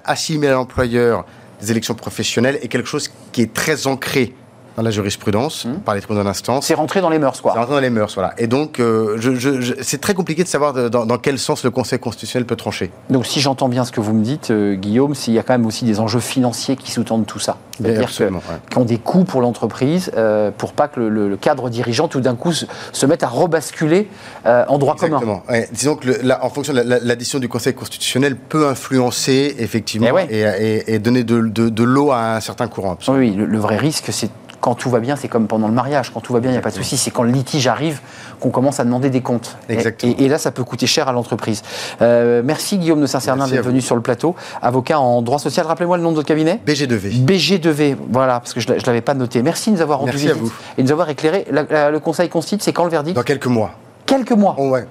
[0.06, 1.26] assimilés à l'employeur
[1.60, 4.36] des élections professionnelles est quelque chose qui est très ancré
[4.78, 5.74] dans la jurisprudence Mmh.
[5.86, 6.66] par les tribunaux d'instance.
[6.66, 7.54] C'est rentré dans les mœurs, C'est quoi.
[7.54, 8.34] rentré dans les mœurs, voilà.
[8.38, 11.40] Et donc, euh, je- je- je- c'est très compliqué de savoir de- dans, dans quel
[11.40, 12.92] sens le Conseil constitutionnel peut trancher.
[13.10, 15.54] Donc, si j'entends bien ce que vous me dites, euh, Guillaume, s'il y a quand
[15.54, 17.58] même aussi des enjeux financiers qui sous-tendent tout ça.
[17.80, 18.40] Bien, C'est-à-dire ouais.
[18.70, 22.08] qui ont des coûts pour l'entreprise, euh, pour pas que le, le- le cadre dirigeant
[22.08, 24.08] tout d'un coup se, se mette à rebasculer
[24.46, 25.18] euh, en droit commun.
[25.18, 25.44] Exactement.
[25.50, 28.68] Ouais, disons que le- la- en fonction de la- la- l'addition du Conseil constitutionnel peut
[28.68, 30.28] influencer effectivement Eh ouais.
[30.30, 32.94] et, et- et donner de, de- de l'eau à un certain courant.
[32.94, 33.20] absolument.
[33.40, 34.30] Oui, le vrai risque, c'est
[34.66, 36.10] quand tout va bien, c'est comme pendant le mariage.
[36.12, 36.98] Quand tout va bien, il n'y a pas de souci.
[36.98, 38.00] C'est quand le litige arrive
[38.40, 39.58] qu'on commence à demander des comptes.
[39.70, 40.16] Et- Exactement.
[40.18, 41.62] Et, et là, ça peut coûter cher à l'entreprise.
[42.02, 44.34] Euh, merci Guillaume de Saint-Cernin d'être venu sur le plateau.
[44.64, 45.68] Avocat en droit social.
[45.68, 47.24] Rappelez-moi le nom de votre cabinet BG2V.
[47.24, 49.44] BG2V, voilà, parce que je ne l'avais pas noté.
[49.44, 50.54] Merci de nous avoir rendu Merci à visite vous.
[50.80, 51.46] et de nous avoir éclairé.
[51.52, 53.70] La- la- le Conseil constitue, c'est quand le verdict Dans quelques mois.
[54.08, 54.56] Quelques mois.
[54.58, 54.88] Oh, ouais.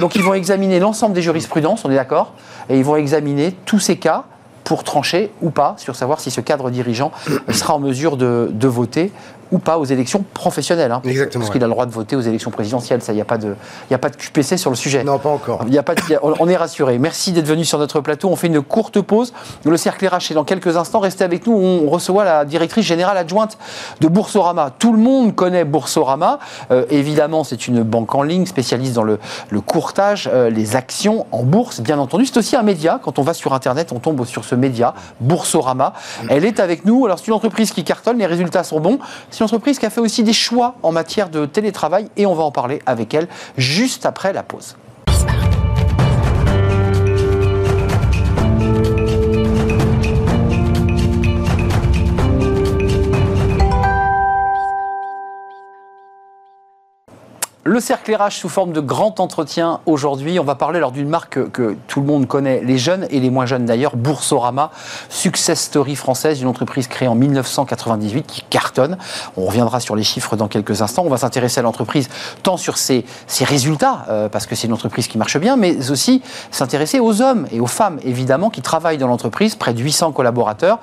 [0.00, 2.34] Donc ils vont examiner l'ensemble des jurisprudences, on est d'accord,
[2.68, 4.24] et ils vont examiner tous ces cas
[4.68, 7.10] pour trancher ou pas sur savoir si ce cadre dirigeant
[7.50, 9.10] sera en mesure de, voter
[9.52, 10.92] ou pas aux élections professionnelles.
[10.92, 11.00] hein.
[11.04, 11.52] Exactement, Parce ouais.
[11.54, 13.54] qu'il a le droit de voter aux élections présidentielles, il n'y a, pas de-
[13.90, 15.04] y a pas de QPC sur le sujet.
[15.04, 15.64] Non, pas encore.
[15.68, 16.98] Y a pas de- il y a- on on est rassuré.
[16.98, 18.28] Merci d'être venu sur notre plateau.
[18.28, 19.32] On fait une courte pause.
[19.64, 21.00] Le cercle RH est dans quelques instants.
[21.00, 21.52] Restez avec nous.
[21.54, 23.58] On reçoit la directrice générale adjointe
[24.00, 24.70] de Boursorama.
[24.78, 26.38] Tout le monde connaît Boursorama.
[26.70, 29.18] Euh, évidemment, c'est une banque en ligne spécialiste dans le,
[29.50, 32.26] le courtage, euh, les actions en bourse, bien entendu.
[32.26, 33.00] C'est aussi un média.
[33.02, 35.92] Quand on va sur Internet, on tombe sur ce média, Boursorama.
[36.28, 37.04] Elle est avec nous.
[37.06, 38.18] Alors, c'est une entreprise qui cartonne.
[38.18, 38.98] Les résultats sont bons.
[39.38, 42.08] C'est entreprise qui a fait aussi des choix en matière de télétravail.
[42.16, 44.74] Et on va en parler avec elle juste après la pause.
[57.70, 60.40] Le cercle sous forme de grand entretien aujourd'hui.
[60.40, 63.28] On va parler alors d'une marque que, tout le monde connaît, les jeunes et les
[63.28, 64.70] moins jeunes d'ailleurs, Boursorama,
[65.10, 68.96] success story française, une entreprise créée en 1998 qui cartonne.
[69.36, 71.02] On reviendra sur les chiffres dans quelques instants.
[71.04, 72.08] On va s'intéresser à l'entreprise
[72.42, 73.04] tant sur ses,
[73.42, 77.46] résultats, euh, parce que c'est une entreprise qui marche bien, mais aussi s'intéresser aux hommes
[77.52, 80.78] et aux femmes évidemment qui travaillent dans l'entreprise, près de 800 collaborateurs,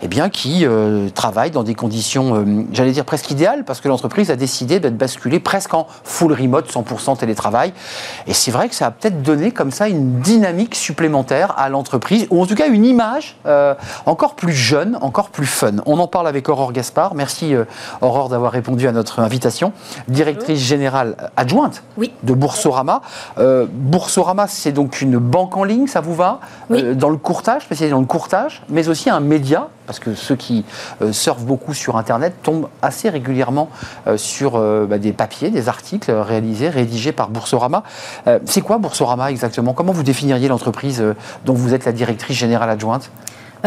[0.00, 3.88] et bien qui euh, travaillent dans des conditions, euh, j'allais dire presque idéales, parce que
[3.88, 7.72] l'entreprise a décidé d'être basculée presque en full remote, 100% télétravail.
[8.26, 12.26] Et c'est vrai que ça a peut-être donné comme ça une dynamique supplémentaire à l'entreprise,
[12.30, 13.74] ou en tout cas une image euh,
[14.06, 15.76] encore plus jeune, encore plus fun.
[15.86, 17.14] On en parle avec Aurore Gaspard.
[17.14, 17.64] Merci euh,
[18.00, 19.72] Aurore d'avoir répondu à notre invitation.
[20.08, 22.12] Directrice générale adjointe Oui.
[22.22, 23.02] de Boursorama.
[23.38, 26.40] Euh, Boursorama, c'est donc une banque en ligne, ça vous va?
[26.68, 26.94] Oui.
[26.94, 30.64] Dans le courtage, spécialisé dans le courtage, mais aussi un média, parce que ceux qui
[31.02, 33.68] euh, surfent beaucoup sur Internet tombent assez régulièrement
[34.06, 37.82] euh, sur euh, bah, des papiers, des articles réalisés, rédigés par Boursorama.
[38.26, 39.72] Euh, c'est quoi Boursorama exactement?
[39.72, 43.10] Comment vous définiriez l'entreprise euh, dont vous êtes la directrice générale adjointe?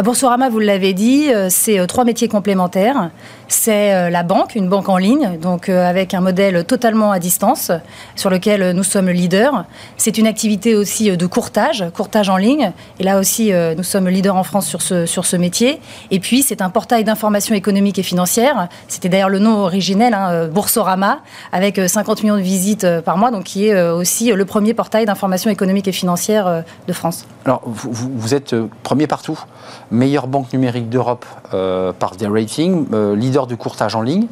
[0.02, 3.12] Boursorama, vous l'avez dit, euh, c'est euh, trois métiers complémentaires.
[3.48, 7.72] C'est euh, la banque, une banque en ligne, donc avec un modèle totalement à distance,
[8.16, 9.66] sur lequel nous sommes le leader.
[9.98, 12.72] C'est une activité aussi de courtage, courtage en ligne.
[13.00, 15.80] Et là aussi, nous sommes leader en France sur ce, sur ce métier.
[16.10, 18.70] Et puis, c'est un portail d'information économique et financière.
[18.88, 21.20] C'était d'ailleurs le nom originel, hein, Boursorama,
[21.52, 25.06] avec euh, 50 millions de visites par mois, donc qui est aussi le premier portail
[25.06, 27.26] d'information économique et financière de France.
[27.46, 29.38] Alors, vous, vous- êtes premier partout,
[29.94, 34.28] meilleure banque numérique d'Europe euh, par des ratings, euh, leader du courtage en ligne,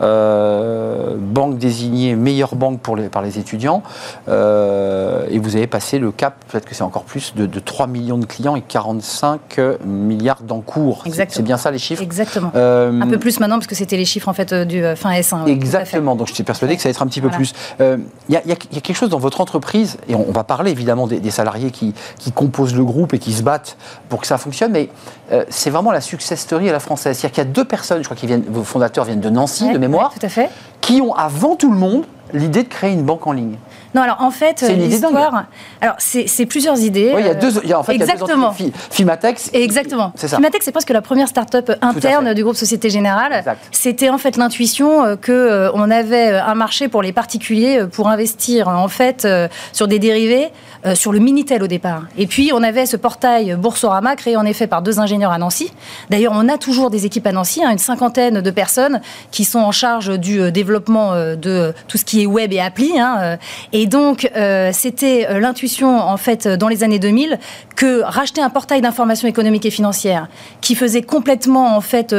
[0.00, 3.82] euh, banque désignée meilleure banque pour les, par les étudiants,
[4.28, 7.86] euh, et vous avez passé le cap, peut-être que c'est encore plus, de, de 3
[7.86, 11.00] millions de clients et 45 milliards d'encours.
[11.02, 11.36] C'est- Exactement.
[11.36, 12.50] C'est bien ça les chiffres Exactement.
[12.54, 14.96] Euh, Un peu plus maintenant, parce que c'était les chiffres en fait euh, du euh,
[14.96, 15.14] fin S1.
[15.14, 15.52] ouais, tout à fait.
[15.52, 17.36] Exactement, donc je suis persuadé que ça va être un petit peu Voilà.
[17.38, 17.52] plus.
[17.80, 17.96] Euh,
[18.28, 20.70] Il y, a- y y quelque chose dans votre entreprise, et on, on va parler
[20.70, 23.76] évidemment des, des salariés qui, qui composent le groupe et qui se battent
[24.08, 24.88] pour que ça fonctionne, mais
[25.32, 27.16] euh, c'est vraiment la success story à la française.
[27.16, 29.72] C'est-à-dire qu'il y a deux personnes, je crois que vos fondateurs viennent de Nancy, Ouais,
[29.72, 30.50] de mémoire, ouais, tout à fait.
[30.80, 33.56] qui ont avant tout le monde l'idée de créer une banque en ligne.
[33.94, 35.44] Non, alors en fait, l'histoire.
[35.80, 37.12] Alors, c'est plusieurs idées.
[37.14, 38.52] Oui, il y a deux, il y a, en fait, il y a deux exactement.
[38.52, 39.50] Fi- Fimatex.
[39.52, 40.12] Exactement.
[40.16, 40.36] C'est ça.
[40.36, 43.44] Fimatech, c'est presque la première start-up interne du groupe Société Générale.
[43.70, 47.84] C'était en fait l'intuition euh, que euh, on avait euh, un marché pour les particuliers
[47.92, 49.26] pour investir en fait
[49.72, 50.48] sur des dérivés
[50.94, 52.02] sur le Minitel au départ.
[52.16, 55.72] Et puis on avait ce portail Boursorama créé en effet par deux ingénieurs à Nancy.
[56.10, 59.58] D'ailleurs, on a toujours des équipes à Nancy, hein, une cinquantaine de personnes qui sont
[59.58, 62.98] en charge du développement de tout ce qui qui est web et appli.
[62.98, 63.36] Hein,
[63.72, 64.30] et donc,
[64.72, 67.38] c'était l'intuition, en fait, dans les années 2000,
[67.74, 70.28] que racheter un portail d'information économique et financière
[70.62, 72.16] qui faisait complètement, en fait,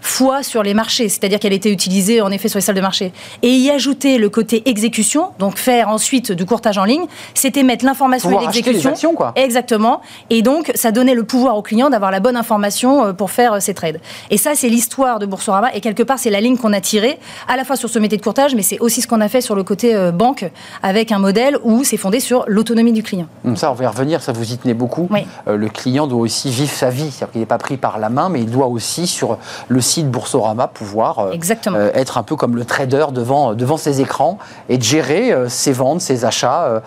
[0.00, 3.12] foi sur les marchés, c'est-à-dire qu'elle était utilisée, en effet, sur les salles de marché,
[3.42, 7.04] et y ajouter le côté exécution, donc faire ensuite du courtage en ligne,
[7.34, 9.14] c'était mettre l'information et l'exécution.
[9.14, 9.32] quoi.
[9.36, 10.00] Exactement.
[10.30, 13.74] Et donc, ça donnait le pouvoir au client d'avoir la bonne information pour faire ses
[13.74, 14.00] trades.
[14.30, 15.74] Et ça, c'est l'histoire de Boursorama.
[15.74, 18.18] Et quelque part, c'est la ligne qu'on a tirée, à la fois sur ce métier
[18.18, 20.44] de courtage, mais c'est aussi ce qu'on a fait sur le côté euh, banque,
[20.86, 23.26] avec un modèle où c'est fondé sur l'autonomie du client.
[23.56, 25.08] Ça, on va y revenir, ça vous y tenez beaucoup.
[25.48, 28.08] Euh, le client doit aussi vivre sa vie, c'est-à-dire qu'il n'est pas pris par la
[28.08, 32.54] main, mais il doit aussi, sur le site Boursorama, pouvoir euh, être un peu comme
[32.54, 36.82] le trader devant, devant ses écrans et de gérer ses ventes, ses achats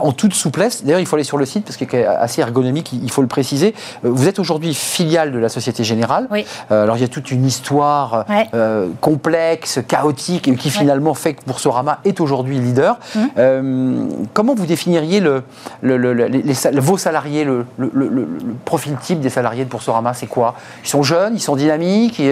[0.00, 0.82] en toute souplesse.
[0.82, 3.28] D'ailleurs, il faut aller sur le site parce qu'il est assez ergonomique, il faut le
[3.28, 3.74] préciser.
[4.02, 6.28] Vous êtes aujourd'hui filiale de la Société Générale.
[6.30, 6.46] Oui.
[6.70, 11.44] alors, il y a toute une histoire euh, complexe, chaotique, et qui finalement fait que
[11.46, 12.98] Boursorama est aujourd'hui leader.
[13.14, 13.20] Mmh.
[13.36, 15.42] Euh, comment vous définiriez le,
[15.82, 17.66] vos salariés, le,
[18.64, 20.54] profil type des salariés de Boursorama C'est quoi?
[20.84, 22.22] Ils sont jeunes, ils sont dynamiques,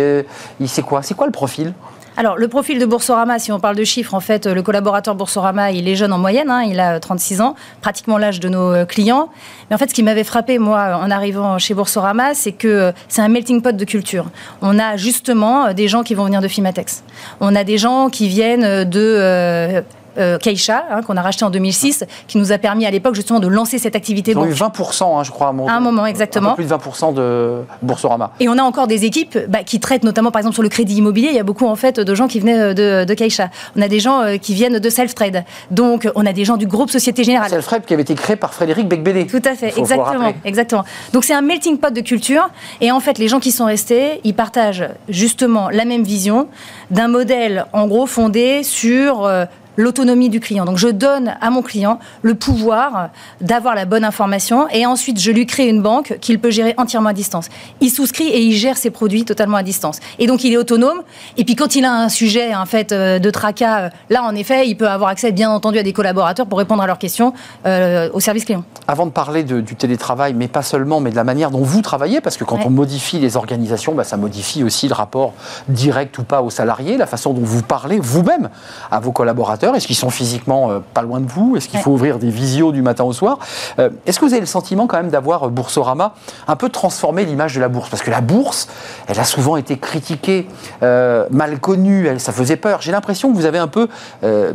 [0.67, 1.73] c'est quoi C'est quoi le profil?
[2.15, 5.73] Alors, le profil de Boursorama, si on parle de chiffres, en fait, le collaborateur Boursorama,
[5.73, 8.85] il est jeune en moyenne, hein, il a 36 ans, pratiquement l'âge de nos euh,
[8.85, 9.31] clients.
[9.71, 12.93] Mais en fait, ce qui m'avait frappé, moi, en arrivant chez Boursorama, c'est que euh,
[13.09, 14.27] c'est un melting pot de culture.
[14.61, 17.03] On a justement euh, des gens qui vont venir de Fimatex.
[17.41, 19.81] On a des gens qui viennent de euh,
[20.17, 23.49] Keisha, hein, qu'on a racheté en 2006, qui nous a permis à l'époque justement de
[23.49, 24.33] lancer cette activité.
[24.33, 26.07] Ils ont eu 20%, hein, je crois, à un moment.
[26.07, 26.51] exactement.
[26.51, 28.33] Un peu plus de 20% de Boursorama.
[28.41, 30.97] Et on a encore des équipes bah, qui traitent notamment, par exemple, sur le crédit
[30.97, 31.29] immobilier.
[31.29, 33.51] Il y a beaucoup en fait de gens qui venaient euh, de, de Keisha.
[33.77, 35.45] On a des gens euh, qui viennent de Self-Trade.
[35.71, 37.51] Donc, on a des gens du groupe Société Générale.
[37.51, 39.27] Self-Trade qui avait été créé par Frédéric Becbédé.
[39.27, 40.85] Tout à fait, exactement, exactement.
[41.13, 42.49] Donc, c'est un melting pot de culture.
[42.81, 46.49] Et en fait, les gens qui sont restés, ils partagent justement la même vision
[46.91, 49.29] d'un modèle, en gros, fondé sur
[49.77, 50.65] l'autonomie du client.
[50.65, 55.31] Donc je donne à mon client le pouvoir d'avoir la bonne information et ensuite je
[55.31, 57.49] lui crée une banque qu'il peut gérer entièrement à distance.
[57.81, 60.01] Il souscrit et il gère ses produits totalement à distance.
[60.19, 61.03] Et donc il est autonome.
[61.37, 64.35] Et puis quand il a un sujet en fait euh, de tracas, euh, là en
[64.35, 67.33] effet, il peut avoir accès bien entendu à des collaborateurs pour répondre à leurs questions
[67.67, 68.65] euh, au service client.
[68.89, 72.21] Avant de parler du télétravail, mais pas seulement, mais de la manière dont vous travaillez,
[72.21, 75.35] parce que quand on modifie les organisations, bah, ça modifie aussi le rapport
[75.69, 78.51] direct ou pas aux salariés, la façon dont vous parlez vous-même
[78.91, 81.57] à vos collaborateurs est-ce qu'ils sont physiquement euh, pas loin de vous?
[81.57, 83.39] Est-ce qu'il faut ouvrir des visios du matin au soir?
[83.79, 86.15] Euh, Est-ce que vous avez le sentiment quand même d'avoir euh, Boursorama
[86.49, 87.89] un peu transformé l'image de la bourse?
[87.89, 88.69] Parce que la bourse,
[89.07, 90.49] elle a souvent été critiquée,
[90.81, 92.83] mal connue, elle, ça faisait peur.
[92.83, 93.89] J'ai l'impression que vous avez un peu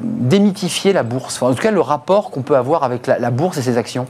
[0.01, 3.57] démythifié la bourse, en tout cas le rapport qu'on peut avoir avec la, la bourse
[3.57, 4.05] et ses actions.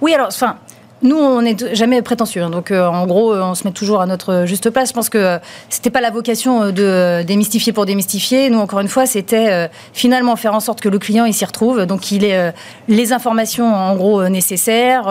[0.00, 0.56] Oui, alors, enfin,
[1.02, 2.42] nous, on n'est jamais prétentieux.
[2.42, 2.50] Hein.
[2.50, 4.90] donc, euh, en gros, euh, on se met toujours à notre juste place.
[4.90, 5.38] Je pense que euh,
[5.68, 8.50] c'était pas la vocation de démystifier pour démystifier.
[8.50, 11.86] Nous, encore une fois, c'était finalement faire en sorte que le client il s'y retrouve.
[11.86, 12.52] Donc, il ait
[12.88, 15.08] les informations en gros nécessaires,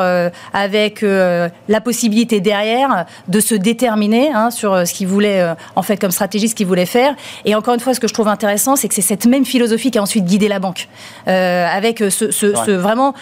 [0.54, 6.12] avec la possibilité derrière de se déterminer hein, sur ce qu'il voulait en fait comme
[6.12, 7.16] stratégie, ce qu'il voulait faire.
[7.46, 9.92] Et encore une fois, ce que je trouve intéressant, c'est que c'est cette même philosophie
[9.92, 10.88] qui a ensuite guidé la banque,
[11.26, 13.14] avec ce, ce vraiment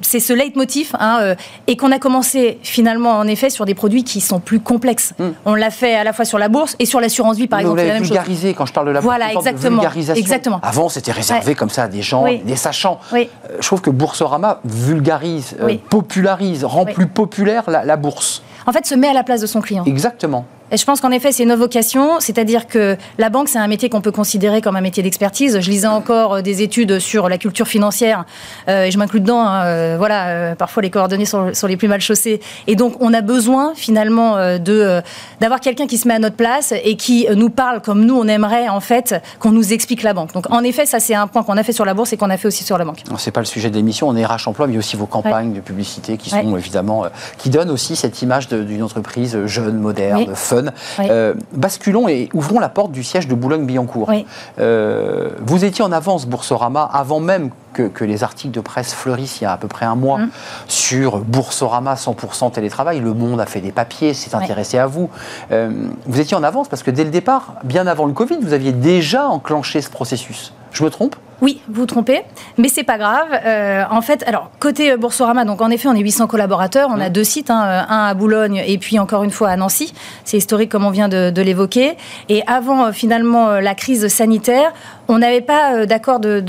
[0.00, 1.34] c'est ce leitmotiv, hein, euh,
[1.66, 5.14] et qu'on a commencé finalement en effet sur des produits qui sont plus complexes.
[5.18, 5.30] Hmm.
[5.44, 7.80] On l'a fait à la fois sur la bourse et sur l'assurance vie, par exemple.
[7.80, 9.82] Vous l'avez vulgarisé quand je parle de la voilà, exactement,
[10.14, 10.60] exactement.
[10.62, 13.00] Avant, c'était réservé comme ça à des gens, des sachants.
[13.12, 13.28] Oui.
[13.50, 18.42] Euh, je trouve que Boursorama vulgarise, euh, popularise, rend plus populaire la bourse.
[18.66, 19.84] En fait, se met à la place de son client.
[19.84, 20.44] Exactement.
[20.72, 23.88] Et je pense qu'en effet, c'est une vocation, c'est-à-dire que la banque, c'est un métier
[23.88, 25.58] qu'on peut considérer comme un métier d'expertise.
[25.60, 28.24] Je lisais encore euh, des études sur la culture financière,
[28.68, 29.40] euh, et je m'inclus dedans.
[29.40, 32.40] Hein, euh, voilà, parfois les coordonnées sont, les plus mal chaussées.
[32.66, 35.02] Et donc, on a besoin finalement de
[35.40, 38.26] d'avoir quelqu'un qui se met à notre place et qui nous parle comme nous on
[38.26, 40.32] aimerait en fait qu'on nous explique la banque.
[40.32, 42.30] Donc, en effet, ça c'est un point qu'on a fait sur la bourse et qu'on
[42.30, 43.02] a fait aussi sur la banque.
[43.18, 44.08] C'est pas le sujet de l'émission.
[44.08, 47.04] On est RH emploi, mais aussi vos campagnes de publicité qui sont évidemment
[47.38, 50.59] qui donnent aussi cette image d'une entreprise jeune, moderne, fun
[50.98, 54.10] euh, basculons et ouvrons la porte du siège de Boulogne-Billancourt.
[54.58, 59.44] Euh, vous étiez en avance, Boursorama, avant même que, les articles de presse fleurissent il
[59.44, 60.30] y a à peu près un mois mmh.
[60.68, 63.00] sur Boursorama 100% télétravail.
[63.00, 65.08] Le Monde a fait des papiers, s'est intéressé à vous.
[65.52, 65.70] Euh,
[66.06, 68.72] vous étiez en avance parce que dès le départ, bien avant le Covid, vous aviez
[68.72, 70.52] déjà enclenché ce processus.
[70.72, 71.16] Je me trompe?
[71.42, 72.22] Oui, vous vous trompez,
[72.58, 73.28] mais c'est pas grave.
[73.46, 77.08] Euh, en fait, alors côté Boursorama, donc en effet, on est 800 collaborateurs, on a
[77.08, 79.94] deux sites, hein, euh, un à Boulogne et puis encore une fois à Nancy.
[80.24, 81.96] C'est historique comme on vient de, l'évoquer.
[82.28, 84.72] Et avant euh, finalement la crise sanitaire,
[85.08, 86.40] on n'avait pas d'accord de,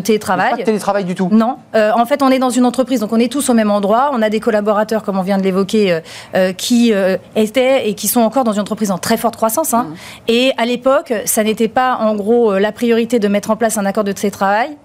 [0.00, 0.50] télétravail.
[0.52, 1.28] Pas de télétravail du tout.
[1.30, 1.58] Non.
[1.74, 4.10] en fait, on est dans une entreprise, donc on est tous au même endroit.
[4.12, 6.00] On a des collaborateurs, comme on vient de l'évoquer,
[6.56, 6.92] qui
[7.36, 9.74] étaient et qui sont encore dans une entreprise en très forte croissance.
[9.74, 9.86] Hein.
[9.88, 9.94] Mmh.
[10.26, 13.86] Et à l'époque, ça n'était pas en gros la priorité de mettre en place un
[13.86, 14.76] accord de télétravail télétravail,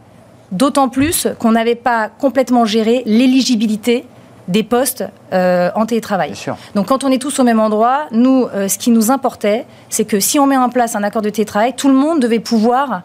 [0.51, 4.05] d'autant plus qu'on n'avait pas complètement géré l'éligibilité
[4.47, 5.03] des postes
[5.33, 6.33] euh, en télétravail.
[6.75, 10.05] Donc quand on est tous au même endroit, nous, euh, ce qui nous importait, c'est
[10.05, 13.01] que si on met en place un accord de télétravail, tout le monde devait pouvoir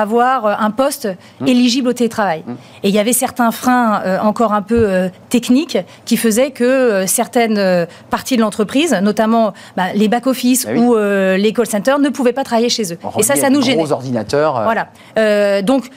[0.00, 1.08] avoir euh, un poste
[1.40, 1.48] mmh.
[1.48, 2.42] éligible au télétravail.
[2.46, 2.52] Mmh.
[2.82, 8.36] Et il y avait certains freins encore un peu techniques qui faisaient que certaines parties
[8.36, 12.68] de l'entreprise, notamment bah, les back-office bah ou les call centers, ne pouvaient pas travailler
[12.68, 12.98] chez eux.
[13.18, 13.82] Et ça, ça nous gênait.
[13.82, 14.62] Gros ordinateurs.
[14.64, 15.62] Voilà.
[15.62, 15.90] donc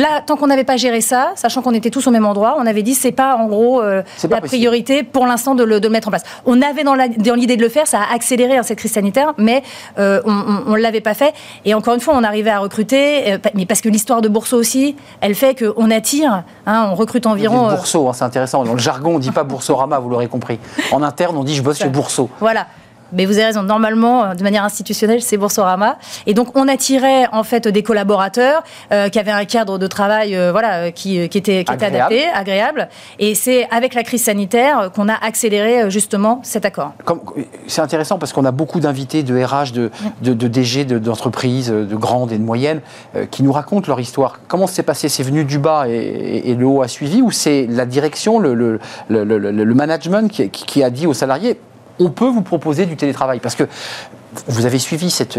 [0.00, 2.64] Là, tant qu'on n'avait pas géré ça, sachant qu'on était tous au même endroit, on
[2.64, 6.10] avait dit c'est pas en gros euh, la priorité pour l'instant de, le, mettre en
[6.10, 6.22] place.
[6.46, 6.94] On avait dans
[7.34, 9.62] l'idée de le faire, ça a accéléré hein, cette crise sanitaire, mais
[9.98, 11.34] euh, on ne l'avait pas fait.
[11.66, 14.56] Et encore une fois, on arrivait à recruter, euh, mais parce que l'histoire de Bourseau
[14.56, 17.68] aussi, elle fait qu'on attire, hein, on recrute environ.
[17.68, 18.64] Bourseau, hein, c'est intéressant.
[18.64, 20.58] Dans le jargon, on ne dit pas Boursorama, vous l'aurez compris.
[20.92, 22.30] En interne, on dit je bosse chez Bourseau.
[22.40, 22.68] Voilà.
[23.12, 25.98] Mais vous avez raison, normalement, euh, de manière institutionnelle, c'est Boursorama.
[26.26, 30.36] Et donc, on attirait en fait des collaborateurs euh, qui avaient un cadre de travail
[30.36, 32.88] euh, voilà, qui, qui, était, qui était adapté, agréable.
[33.18, 36.92] Et c'est avec la crise sanitaire qu'on a accéléré justement cet accord.
[37.66, 39.90] C'est intéressant parce qu'on a beaucoup d'invités de RH, de,
[40.22, 42.80] de, de DG, d'entreprises, de, grandes et de moyennes,
[43.30, 44.40] qui nous racontent leur histoire.
[44.48, 45.08] Comment s'est passé?
[45.08, 48.78] C'est venu du bas et, le haut a suivi ou c'est la direction, le, le,
[49.08, 51.58] le, le management qui, qui a dit aux salariés
[52.00, 53.38] on peut vous proposer du télétravail.
[53.38, 53.64] Parce que
[54.48, 55.38] vous avez suivi cette,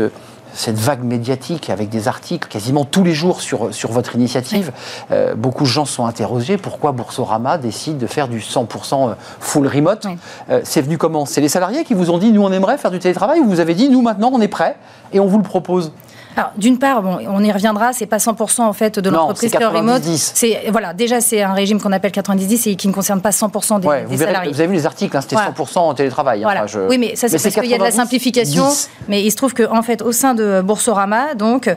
[0.54, 4.72] cette vague médiatique avec des articles quasiment tous les jours sur, sur votre initiative.
[5.12, 9.68] Euh, beaucoup de gens sont interrogés pourquoi Boursorama décide de faire du 100% euh, full
[9.68, 10.08] remote.
[10.50, 11.26] Euh, c'est venu comment?
[11.26, 13.40] C'est les salariés qui vous ont dit nous on aimerait faire du télétravail?
[13.40, 14.78] Ou vous avez dit nous maintenant on est prêt
[15.14, 15.92] et on vous le propose?
[16.38, 19.62] Alors, d'une part, bon, on y reviendra, c'est pas 100% en fait de l'entreprise qui
[19.62, 20.04] est remote.
[20.04, 23.80] C'est voilà, déjà c'est un régime qu'on appelle 90-10 et qui ne concerne pas 100%
[23.80, 24.52] des, vous salariés.
[24.52, 26.44] vous avez vu les articles, hein, c'était 100% en télétravail.
[26.44, 28.66] Hein, oui, mais ça c'est parce qu'il y a de la simplification.
[29.08, 31.74] Mais il se trouve qu'en en fait, au sein de Boursorama, donc,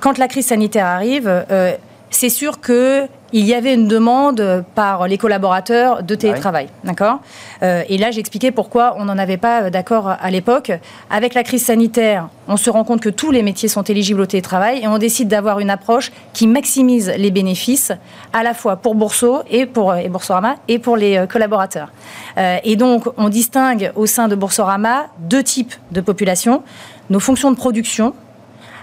[0.00, 1.72] quand la crise sanitaire arrive, euh,
[2.10, 6.68] c'est sûr que il y avait une demande par les collaborateurs de télétravail.
[6.84, 7.20] D'accord
[7.62, 10.72] euh, Et là, j'expliquais pourquoi on n'en avait pas d'accord à l'époque.
[11.10, 14.26] Avec la crise sanitaire, on se rend compte que tous les métiers sont éligibles au
[14.26, 17.92] télétravail et on décide d'avoir une approche qui maximise les bénéfices
[18.32, 21.92] à la fois pour Bourseau et pour et Boursorama et pour les euh, collaborateurs.
[22.38, 26.62] Euh, et donc, on distingue au sein de Boursorama deux types de populations.
[27.10, 28.14] Nos fonctions de production,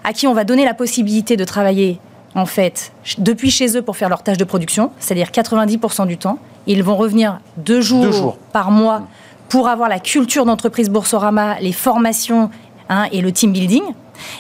[0.04, 2.00] à qui on va donner la possibilité de travailler
[2.36, 6.40] en fait, depuis chez eux pour faire leur tâche de production, c'est-à-dire 90% du temps.
[6.68, 9.04] Ils vont revenir deux jours, par mois
[9.50, 12.50] pour avoir la culture d'entreprise Boursorama, les formations
[12.90, 13.84] hein, et le team building.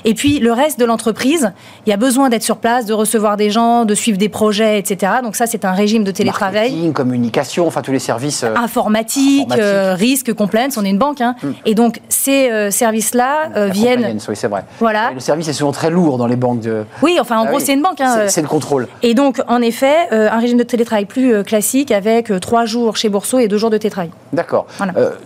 [0.05, 1.51] Et puis le reste de l'entreprise,
[1.85, 4.79] il y a besoin d'être sur place, de recevoir des gens, de suivre des projets,
[4.79, 5.13] etc.
[5.23, 6.69] Donc ça, c'est un régime de télétravail.
[6.71, 8.43] Marketing, communication, enfin tous les services.
[8.43, 11.21] Euh, informatique, euh, risque, compliance, on est une banque.
[11.21, 11.35] Hein.
[11.41, 11.49] Mm.
[11.65, 14.17] Et donc ces euh, services-là viennent.
[14.27, 14.63] Oui, c'est vrai.
[14.79, 15.11] Voilà.
[15.13, 16.61] le service est souvent très lourd dans les banques.
[16.61, 16.85] De...
[17.01, 18.01] Oui, enfin en ah gros, c'est une banque.
[18.01, 18.27] Hein.
[18.27, 18.87] C'est le contrôle.
[19.03, 23.39] Et donc, en effet, un régime de télétravail plus classique avec trois jours chez Bourseau
[23.39, 24.11] et deux jours de télétravail.
[24.33, 24.67] D'accord.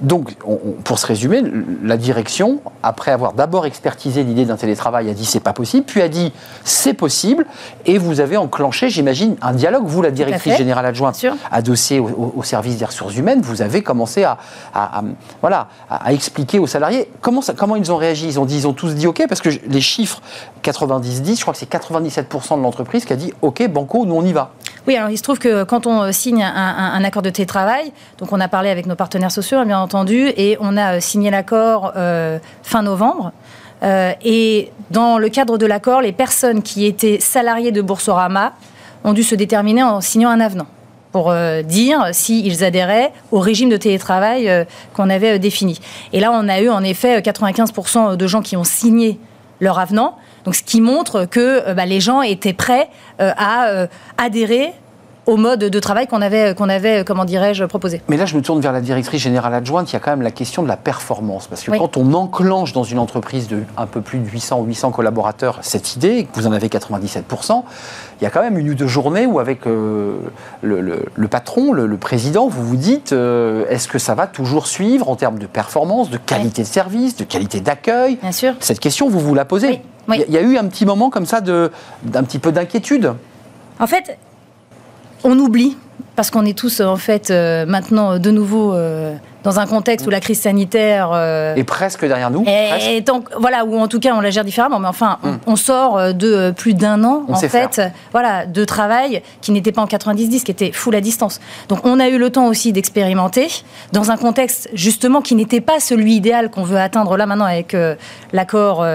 [0.01, 0.35] donc,
[0.83, 1.41] pour se résumer,
[1.83, 6.01] la direction, après avoir d'abord expertisé l'idée d'un télétravail, a dit c'est pas possible, puis
[6.01, 6.31] a dit
[6.63, 7.45] c'est possible,
[7.85, 9.85] et vous avez enclenché, j'imagine, un dialogue.
[9.85, 14.23] Vous, la directrice générale adjointe, adossée au, au, service des ressources humaines, vous avez commencé
[14.23, 14.37] à,
[15.41, 18.27] voilà, à, expliquer aux salariés comment, ça, comment ils ont réagi.
[18.27, 20.21] Ils ont dit, ils ont tous dit OK, parce que les chiffres
[20.63, 24.23] 90-10, je crois que c'est 97% de l'entreprise qui a dit OK, banco, nous on
[24.23, 24.51] y va.
[24.87, 28.39] Oui, alors il se trouve que quand on signe un, accord de télétravail, donc on
[28.39, 32.39] a parlé avec nos partenaires sociaux, hein, bien entendu, et on a signé l'accord euh,
[32.63, 33.31] fin novembre.
[33.83, 38.53] Euh, et dans le cadre de l'accord, les personnes qui étaient salariées de Boursorama
[39.03, 40.67] ont dû se déterminer en signant un avenant
[41.11, 44.63] pour euh, dire s'ils adhéraient au régime de télétravail euh,
[44.93, 45.79] qu'on avait défini.
[46.13, 49.19] Et là, on a eu en effet 95% de gens qui ont signé
[49.59, 50.17] leur avenant.
[50.45, 52.89] Donc, ce qui montre que bah, les gens étaient prêts
[53.19, 53.85] à
[54.17, 54.73] adhérer
[55.25, 58.01] au mode de travail qu'on avait, qu'on avait, comment dirais-je, proposé.
[58.07, 59.91] Mais là, je me tourne vers la directrice générale adjointe.
[59.91, 61.47] Il y a quand même la question de la performance.
[61.47, 64.65] Parce que quand on enclenche dans une entreprise de un peu plus de 800 ou
[64.65, 67.63] 800 collaborateurs cette idée, et que vous en avez 97%,
[68.19, 70.17] il y a quand même une ou deux journées où, avec euh,
[70.61, 75.15] le, patron, le, président, vous vous dites euh, est-ce que ça va toujours suivre en
[75.15, 78.17] termes de performance, de qualité de service, de qualité d'accueil?
[78.21, 78.53] Bien sûr.
[78.59, 79.81] Cette question, vous vous la posez.
[80.09, 83.13] Il y a eu un petit moment comme ça d'un petit peu d'inquiétude?
[83.79, 84.17] En fait,
[85.23, 85.77] on oublie,
[86.15, 90.09] parce qu'on est tous en fait euh, maintenant de nouveau euh, dans un contexte où
[90.09, 92.43] la crise sanitaire euh, est presque derrière nous.
[92.45, 93.03] Et,
[93.39, 95.57] voilà, ou en tout cas on la gère différemment, mais enfin on, hum.
[95.57, 97.81] sort de plus d'un an en fait,
[98.11, 101.39] voilà, de travail qui n'était pas en 90-10, qui était full à distance.
[101.69, 103.47] Donc on a eu le temps aussi d'expérimenter
[103.93, 107.75] dans un contexte justement qui n'était pas celui idéal qu'on veut atteindre là maintenant avec
[108.33, 108.85] l'accord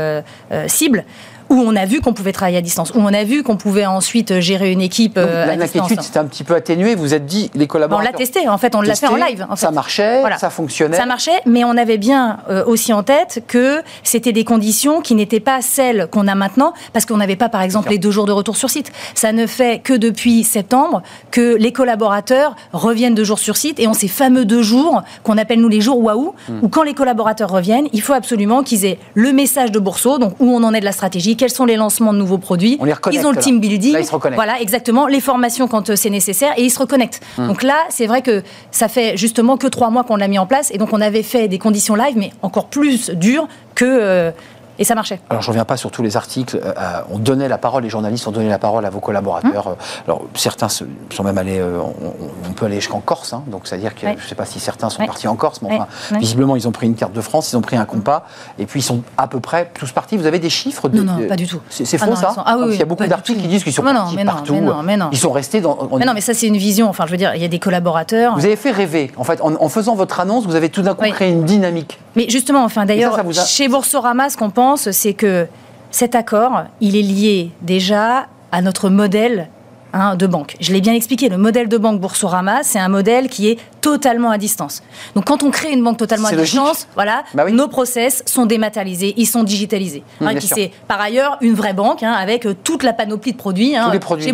[0.69, 1.05] cible
[1.51, 3.87] où on a vu qu'on pouvait travailler à distance, où on a vu qu'on pouvait
[3.87, 5.75] ensuite gérer une équipe Donc, euh, à distance.
[5.75, 6.95] L'inquiétude s'était un petit peu atténuée.
[6.95, 8.13] Vous êtes dit, les On collaborateurs.
[8.13, 9.47] l'a testé, en fait, on l'a fait en live.
[9.49, 9.65] en fait.
[9.67, 10.39] Ça marchait, Voilà.
[10.39, 10.97] ça fonctionnait.
[10.97, 15.15] Ça marchait, mais on avait bien euh, aussi en tête que c'était des conditions qui
[15.15, 18.27] n'étaient pas celles qu'on a maintenant, parce qu'on n'avait pas, par exemple, les deux jours
[18.27, 18.91] de retour sur site.
[19.15, 23.87] Ça ne fait que depuis septembre que les collaborateurs reviennent deux jours sur site et
[23.89, 26.59] ont ces fameux deux jours qu'on appelle nous les jours waouh, Hmm.
[26.63, 30.35] où quand les collaborateurs reviennent, il faut absolument qu'ils aient le message de Bourseau, donc
[30.41, 32.77] où on en est de la stratégie, quels sont les lancements de nouveaux produits.
[32.81, 33.93] On les reconnecte, Ils ont le team building.
[33.93, 34.37] Là, ils se reconnectent.
[34.37, 35.07] Voilà, exactement.
[35.07, 37.21] Les formations quand euh, c'est nécessaire et ils se reconnectent.
[37.39, 37.49] Hmm.
[37.49, 40.47] Donc là, c'est vrai que ça fait justement que trois mois qu'on l'a mis en
[40.47, 43.85] place et donc on avait fait des conditions live, mais encore plus dures que.
[43.85, 44.31] euh,
[44.79, 45.21] et ça marchait.
[45.31, 46.57] Alors, je ne reviens pas sur tous les articles.
[46.63, 49.67] Euh, euh, on donnait la parole, les journalistes ont donné la parole à vos collaborateurs.
[49.69, 49.73] Hum.
[49.75, 51.59] Euh, Alors, certains se- sont même allés.
[51.59, 54.45] euh, on, on peut aller jusqu'en Corse, hein, donc c'est-à-dire que je ne sais pas
[54.45, 57.21] si certains sont partis en Corse, mais enfin, visiblement, ils ont pris une carte de
[57.21, 58.25] France, ils ont pris un compas,
[58.59, 60.17] et puis ils sont à peu près tous partis.
[60.17, 61.61] Vous avez des chiffres de, Non, non, pas du tout.
[61.71, 63.73] C'est Ah faux, non, ça sont- ah qu'il y a beaucoup d'articles qui disent qu'ils
[63.73, 64.55] sont Mais non, partis mais partout.
[64.55, 65.09] mais non, mais non.
[65.13, 65.77] Ils sont restés dans.
[65.91, 66.89] on- Mais non, mais ça, c'est une vision.
[66.89, 68.35] Enfin, je veux dire, il y a des collaborateurs.
[68.37, 69.11] Vous avez fait rêver.
[69.17, 71.99] En fait, en, en faisant votre annonce, vous avez tout d'un coup créé une dynamique.
[72.17, 75.47] Mais justement, enfin, d'ailleurs, a- chez Boursorama, ce qu'on pense, c'est que
[75.91, 79.49] cet accord, il est lié déjà à notre modèle
[79.93, 80.57] hein, de banque.
[80.61, 83.59] Je l'ai bien expliqué, le modèle de banque Boursorama, c'est un modèle qui est
[83.91, 84.83] totalement à distance.
[85.15, 87.53] Donc quand on crée une banque totalement à distance, voilà, Bah oui.
[87.53, 90.03] nos process sont dématérialisés, ils sont digitalisés.
[90.21, 93.31] Mmh, Hein, qui c'est par ailleurs une vraie banque hein, avec euh, toute la panoplie
[93.33, 93.77] de produits.
[93.77, 93.91] hein.
[93.93, 94.25] Les produits.
[94.27, 94.33] Chez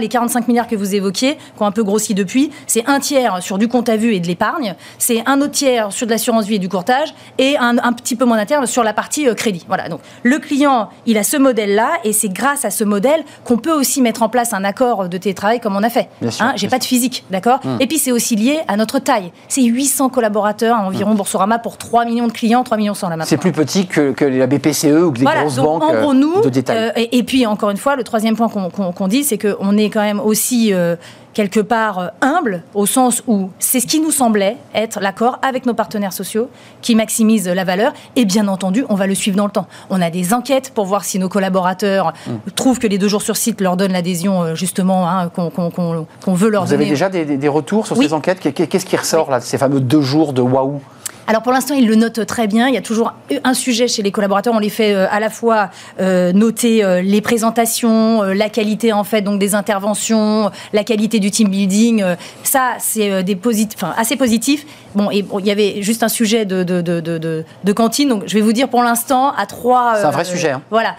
[0.00, 3.40] les 45 milliards que vous évoquiez, qui ont un peu grossi depuis, c'est un tiers
[3.40, 6.46] sur du compte à vue et de l'épargne, c'est un autre tiers sur de l'assurance
[6.46, 9.34] vie et du courtage, et un, un petit peu moins tiers sur la partie euh,
[9.34, 9.64] crédit.
[9.68, 9.88] Voilà.
[9.88, 13.72] Donc le client, il a ce modèle-là, et c'est grâce à ce modèle qu'on peut
[13.72, 16.08] aussi mettre en place un accord de télétravail comme on a fait.
[16.56, 17.60] J'ai pas de physique, d'accord?
[17.80, 19.30] Et puis c'est aussi lié à notre taille.
[19.48, 23.28] C'est 800 collaborateurs environ Boursorama pour 3 millions de clients, 3 millions 100 là maintenant.
[23.28, 25.94] C'est plus petit que, que la BPCE ou que les Voilà, grosses donc banques en
[25.94, 26.78] euh, gros, nous, de détail.
[26.78, 29.90] euh, et, et puis encore une fois, le troisième point qu'on dit, c'est qu'on est
[29.90, 30.96] quand même aussi euh,
[31.38, 35.66] quelque part euh, humble, au sens où c'est ce qui nous semblait être l'accord avec
[35.66, 36.48] nos partenaires sociaux
[36.82, 39.68] qui maximise la valeur, et bien entendu, on va le suivre dans le temps.
[39.88, 42.50] On a des enquêtes pour voir si nos collaborateurs Mmh.
[42.56, 46.48] trouvent que les deux jours sur site leur donnent l'adhésion euh, justement hein, qu'on veut
[46.50, 46.90] leur Vous avez donner.
[46.90, 48.06] déjà des, retours sur Oui.
[48.06, 48.40] ces enquêtes?
[48.40, 50.80] Qu'est- Qu'est-ce qui ressort là, de ces fameux deux jours de waouh?
[51.28, 52.68] Alors pour l'instant, ils le notent très bien.
[52.68, 53.12] Il y a toujours
[53.44, 54.54] un sujet chez les collaborateurs.
[54.54, 55.68] On les fait euh, à la fois
[56.00, 61.30] euh, noter euh, les présentations, la qualité en fait donc des interventions, la qualité du
[61.30, 62.02] team building.
[62.42, 64.64] ça, c'est des posit- enfin, assez positif.
[64.94, 67.72] Bon, et bon, il y avait juste un sujet de, de, de, de, de- de
[67.74, 68.08] cantine.
[68.08, 69.96] Donc je vais vous dire pour l'instant à trois.
[69.96, 70.62] C'est un vrai sujet, hein.
[70.70, 70.96] Voilà.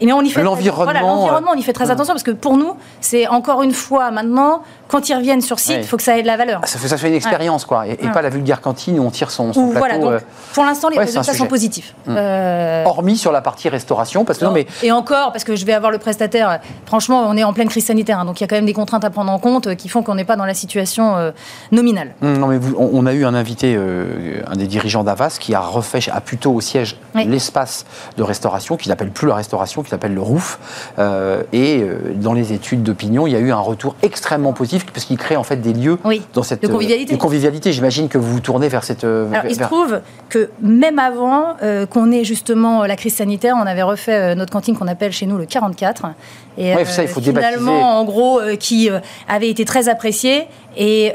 [0.00, 2.30] Et mais on y fait L'environnement, Voilà, l'environnement, on y fait très attention parce que
[2.30, 5.80] pour nous, c'est encore une fois maintenant, quand ils reviennent sur site, Ouais.
[5.80, 6.60] il faut que ça ait de la valeur.
[6.64, 8.12] Ça fait, ça fait une expérience, quoi, et, et Ouais.
[8.12, 9.78] pas la vulgaire cantine où on tire son, son Ou plateau.
[9.78, 10.20] voilà, donc euh,
[10.54, 11.94] pour l'instant, les résultats sont positifs.
[12.08, 15.64] Euh, hormis sur la partie restauration, parce que non, mais Et encore, parce que je
[15.66, 18.44] vais avoir le prestataire, franchement, on est en pleine crise sanitaire, hein, donc il y
[18.44, 20.36] a quand même des contraintes à prendre en compte euh, qui font qu'on n'est pas
[20.36, 21.30] dans la situation euh,
[21.72, 22.14] nominale.
[22.22, 23.76] Hum, Non, mais vous- on, on a eu un invité,
[24.46, 28.88] un des dirigeants d'Avas, qui a refait à plutôt au siège l'espace de restauration, qui
[28.88, 30.22] n'appelle plus la restauration, qui s'appelle le.
[30.98, 35.04] Euh, et dans les études d'opinion, il y a eu un retour extrêmement positif, parce
[35.06, 37.12] qu'il crée en fait des lieux Oui, dans cette de convivialité.
[37.12, 37.72] euh, de convivialité.
[37.72, 39.04] J'imagine que vous vous tournez vers cette.
[39.04, 43.54] euh, Alors, il se trouve que même avant euh, qu'on ait justement la crise sanitaire,
[43.60, 46.06] on avait refait notre cantine qu'on appelle chez nous le 44.
[46.58, 47.58] Et Ouais, ça, il faut débaptiser.
[47.58, 48.88] finalement, en gros, qui
[49.28, 50.46] avait été très apprécié.
[50.76, 51.12] Et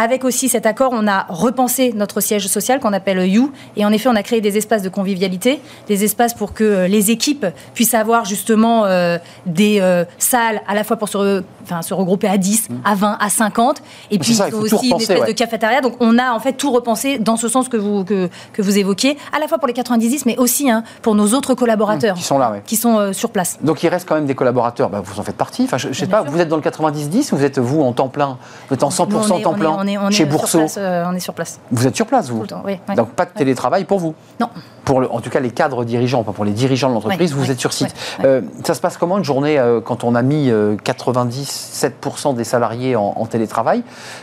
[0.00, 3.50] avec aussi cet accord, on a repensé notre siège social qu'on appelle You.
[3.76, 7.10] Et en effet, on a créé des espaces de convivialité, des espaces pour que les
[7.10, 7.44] équipes
[7.74, 12.28] puissent avoir justement euh, des euh, salles à la fois pour se, enfin, se regrouper
[12.28, 13.82] à 10, à 20, à 50.
[14.10, 14.20] Et Mmh.
[14.20, 15.26] Puis ça, il faut aussi une repenser, espèce ouais.
[15.28, 15.80] de cafétéria.
[15.80, 18.78] Donc on a en fait tout repensé dans ce sens que vous, que, que vous
[18.78, 22.22] évoquiez, à la fois pour les 90, mais aussi hein, pour nos autres collaborateurs Qui
[22.22, 23.58] sont là, qui sont euh, sur place.
[23.62, 25.64] Donc il reste quand même des collaborateurs, bah, vous en faites partie.
[25.64, 27.82] Enfin, je, je sais Bien pas, vous êtes dans le 90-10 ou vous êtes vous
[27.82, 28.38] en temps plein?
[28.68, 30.24] Vous êtes en 100% Nous, on est- temps on est- plein on est, on chez
[30.24, 30.58] Bourseau?
[30.58, 31.60] place, euh, on est sur place.
[31.70, 32.36] Vous êtes sur place, vous?
[32.38, 32.94] Tout le temps, oui, oui.
[32.94, 34.14] Donc pas de télétravail pour vous?
[34.40, 34.48] Non.
[34.88, 37.38] Pour le- en tout cas les cadres dirigeants, pas pour les dirigeants de l'entreprise, Ouais,
[37.38, 37.94] vous ouais, êtes sur site.
[38.20, 38.24] ouais.
[38.24, 42.44] Euh, ça se passe comment une journée euh, quand on a mis euh, 97% des
[42.44, 43.82] salariés en, en télétravail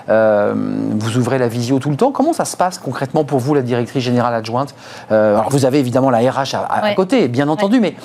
[0.09, 0.55] Euh,
[0.97, 2.11] Vous ouvrez la visio tout le temps?
[2.11, 4.74] Comment ça se passe concrètement pour vous, la directrice générale adjointe?
[5.11, 7.95] Euh, Alors vous avez évidemment la RH à, côté, bien entendu, mais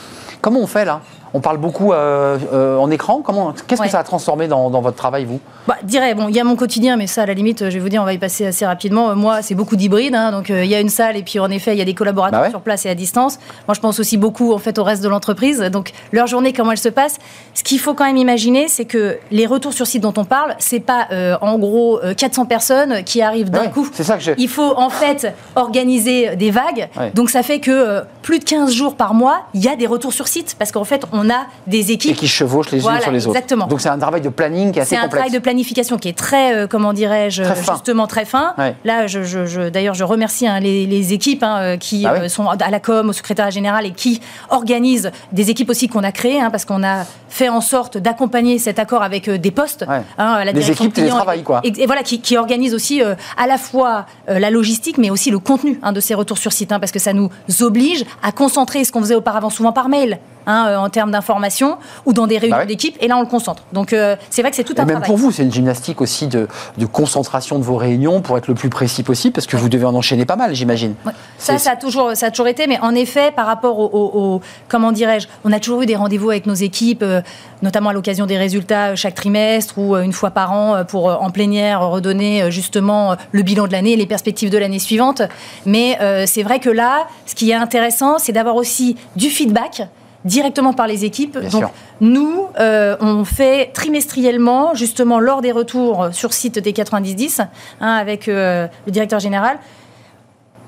[0.43, 1.01] comment on fait là?
[1.35, 3.23] On parle beaucoup en écran.
[3.23, 5.41] Comment, qu'est-ce que ça a transformé dans, votre travail, vous?
[5.67, 7.79] Bah, dirais, bon, il y a mon quotidien, mais ça, à la limite, je vais
[7.79, 9.15] vous dire, on va y passer assez rapidement.
[9.15, 10.15] Moi, c'est beaucoup d'hybride.
[10.15, 11.95] Hein, donc, il y a une salle et puis, en effet, il y a des
[11.95, 13.39] collaborateurs bah sur place et à distance.
[13.69, 15.61] Moi, je pense aussi beaucoup, en fait, au reste de l'entreprise.
[15.61, 17.19] Donc, leur journée, comment elle se passe?
[17.55, 20.55] Ce qu'il faut quand même imaginer, c'est que les retours sur site dont on parle,
[20.59, 21.09] c'est pas,
[21.41, 23.89] en gros, 400 personnes qui arrivent d'un coup.
[23.93, 26.89] C'est ça que Il faut, en fait, organiser des vagues.
[27.15, 30.13] Donc, ça fait que plus de 15 jours par mois, il y a des retours
[30.13, 32.13] sur site parce qu'en fait, on a des équipes.
[32.13, 33.37] Et qui chevauchent les unes sur les autres.
[33.37, 33.67] Exactement.
[33.67, 35.13] Donc, c'est un travail de planning qui est assez complexe.
[35.13, 38.55] C'est un travail de planification qui est très, euh, comment dirais-je, justement très fin.
[38.85, 42.71] Là, je, d'ailleurs, je remercie hein, les, équipes hein, euh, qui bah euh, sont à
[42.71, 46.51] la com, au secrétariat général et qui organisent des équipes aussi qu'on a créées hein,
[46.51, 49.85] parce qu'on a fait en sorte d'accompagner cet accord avec des postes.
[50.19, 51.61] la des équipes qui travaillent, quoi.
[51.65, 55.81] Et, voilà, qui, qui organisent aussi à la fois la logistique, mais aussi le contenu
[55.93, 59.15] de ces retours sur site, parce que ça nous oblige à concentrer ce qu'on faisait
[59.15, 61.77] auparavant souvent par mail, Hein, euh, en termes d'information
[62.07, 62.97] ou dans des réunions bah d'équipe.
[63.01, 63.63] Et là, on le concentre.
[63.73, 66.29] Donc, euh, c'est vrai que c'est tout un même pour vous, c'est une gymnastique aussi
[66.29, 66.49] de,
[66.91, 69.95] concentration de vos réunions pour être le plus précis possible, parce que vous devez en
[69.95, 70.95] enchaîner pas mal, j'imagine.
[71.39, 72.67] Ça, ça a, toujours, ça a toujours été.
[72.67, 76.47] Mais en effet, par rapport au, comment dirais-je, on a toujours eu des rendez-vous avec
[76.47, 77.21] nos équipes, euh,
[77.63, 81.87] notamment à l'occasion des résultats chaque trimestre ou une fois par an pour en plénière
[81.87, 85.23] redonner justement le bilan de l'année et les perspectives de l'année suivante.
[85.67, 89.83] Mais c'est vrai que là, ce qui est intéressant, c'est d'avoir aussi du feedback
[90.25, 91.39] directement par les équipes.
[91.51, 91.65] Donc
[92.01, 97.49] nous, euh, on fait trimestriellement, justement lors des retours sur site des 90-10, hein,
[97.81, 99.59] avec euh, le directeur général,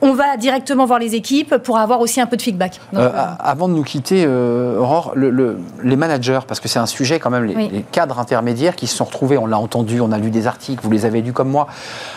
[0.03, 2.81] on va directement voir les équipes pour avoir aussi un peu de feedback.
[2.95, 7.45] Euh, avant de nous quitter, Aurore, les managers, parce que c'est un sujet quand même,
[7.45, 10.83] les, cadres intermédiaires qui se sont retrouvés, on l'a entendu, on a lu des articles,
[10.83, 11.69] vous les avez lus comme moi,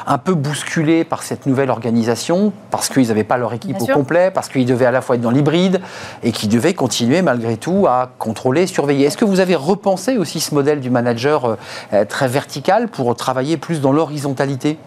[0.07, 4.31] un peu bousculés par cette nouvelle organisation, parce qu'ils n'avaient pas leur équipe au complet,
[4.31, 5.79] parce qu'ils devaient à la fois être dans l'hybride
[6.23, 9.05] et qu'ils devaient continuer malgré tout à contrôler, surveiller.
[9.05, 11.57] Est-ce que vous avez repensé aussi ce modèle du manager
[11.93, 14.77] euh, très vertical pour travailler plus dans l'horizontalité?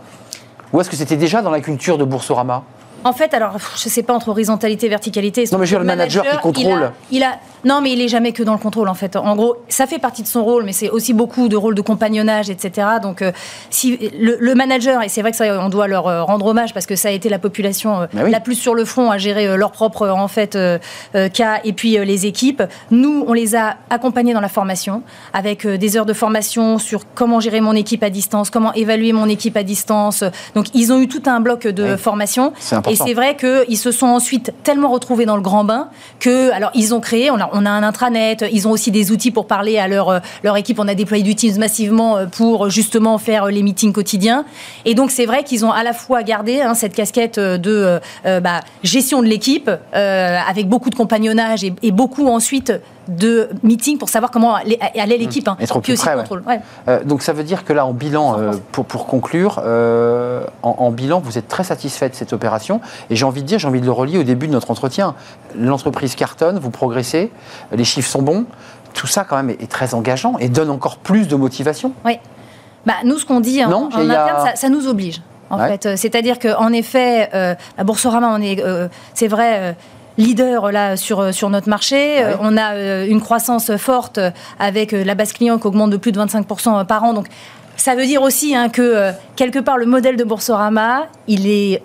[0.72, 2.64] Ou est-ce que c'était déjà dans la culture de Boursorama?
[3.04, 5.44] En fait, alors, je ne sais pas entre horizontalité et verticalité.
[5.52, 6.92] Non, mais je veux le manager, qui contrôle.
[7.10, 9.16] Il a, non, mais il est jamais que dans le contrôle, en fait.
[9.16, 11.80] En gros, ça fait partie de son rôle, mais c'est aussi beaucoup de rôle de
[11.80, 12.86] compagnonnage, etc.
[13.02, 13.32] Donc, euh,
[13.70, 16.86] si le, manager, et c'est vrai que ça, on doit leur euh, rendre hommage parce
[16.86, 19.72] que ça a été la population euh, la plus sur le front à gérer leur
[19.72, 20.58] propre, en fait,
[21.12, 22.62] cas, et puis les équipes.
[22.90, 27.40] Nous, on les a accompagnés dans la formation, avec des heures de formation sur comment
[27.40, 30.24] gérer mon équipe à distance, comment évaluer mon équipe à distance.
[30.54, 32.52] Donc, ils ont eu tout un bloc de formation.
[32.88, 35.88] Et c'est vrai qu'ils se sont ensuite tellement retrouvés dans le grand bain
[36.20, 39.46] que, alors, ils ont créé, on a, un intranet, ils ont aussi des outils pour
[39.46, 40.78] parler à leur, leur équipe.
[40.78, 44.44] On a déployé du Teams massivement euh, pour justement faire les meetings quotidiens.
[44.84, 48.40] Et donc, c'est vrai qu'ils ont à la fois gardé hein, cette casquette de euh,
[48.40, 52.72] bah, gestion de l'équipe, euh, avec beaucoup de compagnonnage et beaucoup ensuite
[53.08, 55.48] de meeting pour savoir comment allait l'équipe.
[55.48, 55.56] Hein.
[55.60, 56.16] Être plus près,
[56.86, 60.90] euh, donc ça veut dire que là, en bilan, euh, pour, pour conclure, euh, en,
[60.90, 62.80] bilan, vous êtes très satisfait de cette opération.
[63.08, 65.14] Et j'ai envie de dire, j'ai envie de le relier au début de notre entretien.
[65.58, 67.32] L'entreprise cartonne, vous progressez,
[67.72, 68.44] les chiffres sont bons.
[68.92, 71.92] Tout ça, quand même, est, très engageant et donne encore plus de motivation.
[72.04, 72.18] Oui.
[72.84, 75.22] Bah, nous, ce qu'on dit en, interne, ça, nous oblige.
[75.50, 77.30] En fait, c'est-à-dire qu'en effet,
[77.78, 78.62] à Boursorama, on est,
[79.14, 79.76] c'est vrai,
[80.18, 82.22] leader là sur, euh, sur notre marché.
[82.22, 84.20] Euh, on a euh, une croissance forte
[84.58, 87.14] avec la base client qui augmente de plus de 25% par an.
[87.14, 87.28] Donc
[87.76, 91.82] ça veut dire aussi hein, que quelque part le modèle de Boursorama, il est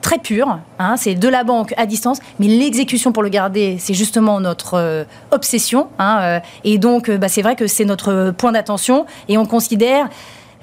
[0.00, 0.58] très pur.
[0.78, 5.06] Hein, c'est de la banque à distance, mais l'exécution pour le garder, c'est justement notre
[5.30, 5.88] obsession.
[5.98, 9.04] Hein, et donc, bah, c'est vrai que c'est notre point d'attention.
[9.28, 10.08] Et on considère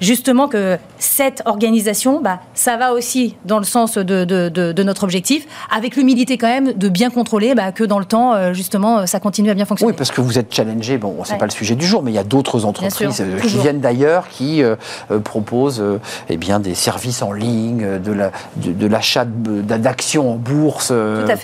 [0.00, 5.46] justement que cette organisation, bah, ça va aussi dans le sens de, de, notre objectif,
[5.74, 9.20] avec l'humilité quand même de bien contrôler bah, que dans le temps, euh, justement, ça
[9.20, 9.92] continue à bien fonctionner.
[9.92, 12.14] Oui, parce que vous êtes challengé, bon, c'est pas le sujet du jour, mais il
[12.14, 14.76] y a d'autres entreprises euh, qui viennent d'ailleurs, qui euh,
[15.24, 15.82] proposent
[16.28, 19.26] eh bien, des services en ligne, de l'achat
[19.68, 20.92] la, d'actions en bourse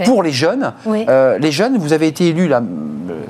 [0.05, 0.73] pour les jeunes.
[0.87, 2.63] les jeunes, vous avez été élu, là,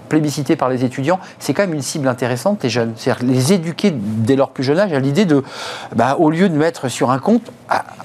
[0.08, 2.92] plébiscité par les étudiants, c'est quand même une cible intéressante, les jeunes.
[2.96, 5.42] C'est-à-dire les éduquer dès leur plus jeune âge à l'idée de,
[5.94, 7.42] bah, au lieu de mettre sur un compte,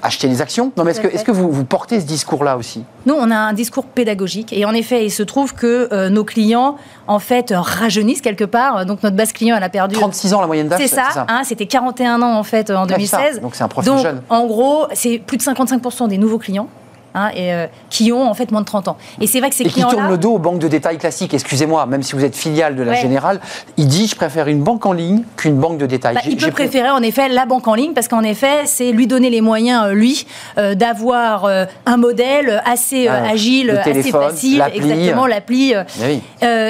[0.02, 0.72] acheter des actions.
[0.76, 2.84] Non, mais est-ce que, est que vous, vous, portez ce discours-là aussi?
[3.06, 4.52] Nous, on a un discours pédagogique.
[4.52, 8.86] Et en effet, il se trouve que euh, nos clients, en fait, rajeunissent quelque part.
[8.86, 9.96] Donc, notre base client, elle a perdu.
[9.96, 11.26] 36 ans la moyenne d'âge C'est ça.
[11.28, 13.40] Hein, C'était 41 ans, en fait, en 2016.
[13.40, 14.22] Donc, c'est un profil jeune.
[14.28, 16.68] En gros, c'est plus de 55% des nouveaux clients
[17.14, 18.96] hein, et, euh, qui ont en fait moins de 30 ans.
[19.20, 19.94] Et c'est vrai que ces Et qui clients-là...
[19.94, 21.34] tournent le dos aux banques de détail classiques.
[21.34, 22.96] Excusez-moi, même si vous êtes filiale de la Ouais.
[23.02, 23.40] Générale,
[23.76, 26.14] il dit je préfère une banque en ligne qu'une banque de détail.
[26.14, 29.06] Bah, il peut préférer en effet la banque en ligne parce qu'en effet, c'est lui
[29.06, 30.26] donner les moyens, euh, lui,
[30.58, 35.72] euh, d'avoir euh, un modèle assez Ah, agile, le assez facile, exactement l'appli.
[35.72, 36.22] Eh oui.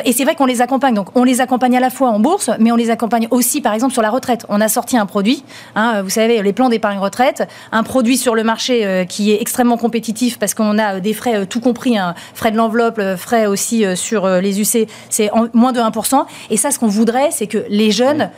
[0.05, 0.95] et c'est vrai qu'on les accompagne.
[0.95, 3.73] Donc, on les accompagne à la fois en bourse, mais on les accompagne aussi, par
[3.75, 4.45] exemple, sur la retraite.
[4.49, 8.35] On a sorti un produit, hein, vous savez, les plans d'épargne retraite, un produit sur
[8.35, 11.97] le marché qui est extrêmement compétitif parce qu'on a euh, des frais euh, tout compris,
[11.97, 16.27] hein, frais de l'enveloppe, euh, frais aussi sur les UC, c'est moins de 1%.
[16.51, 18.31] Et ça, ce qu'on voudrait, c'est que les jeunes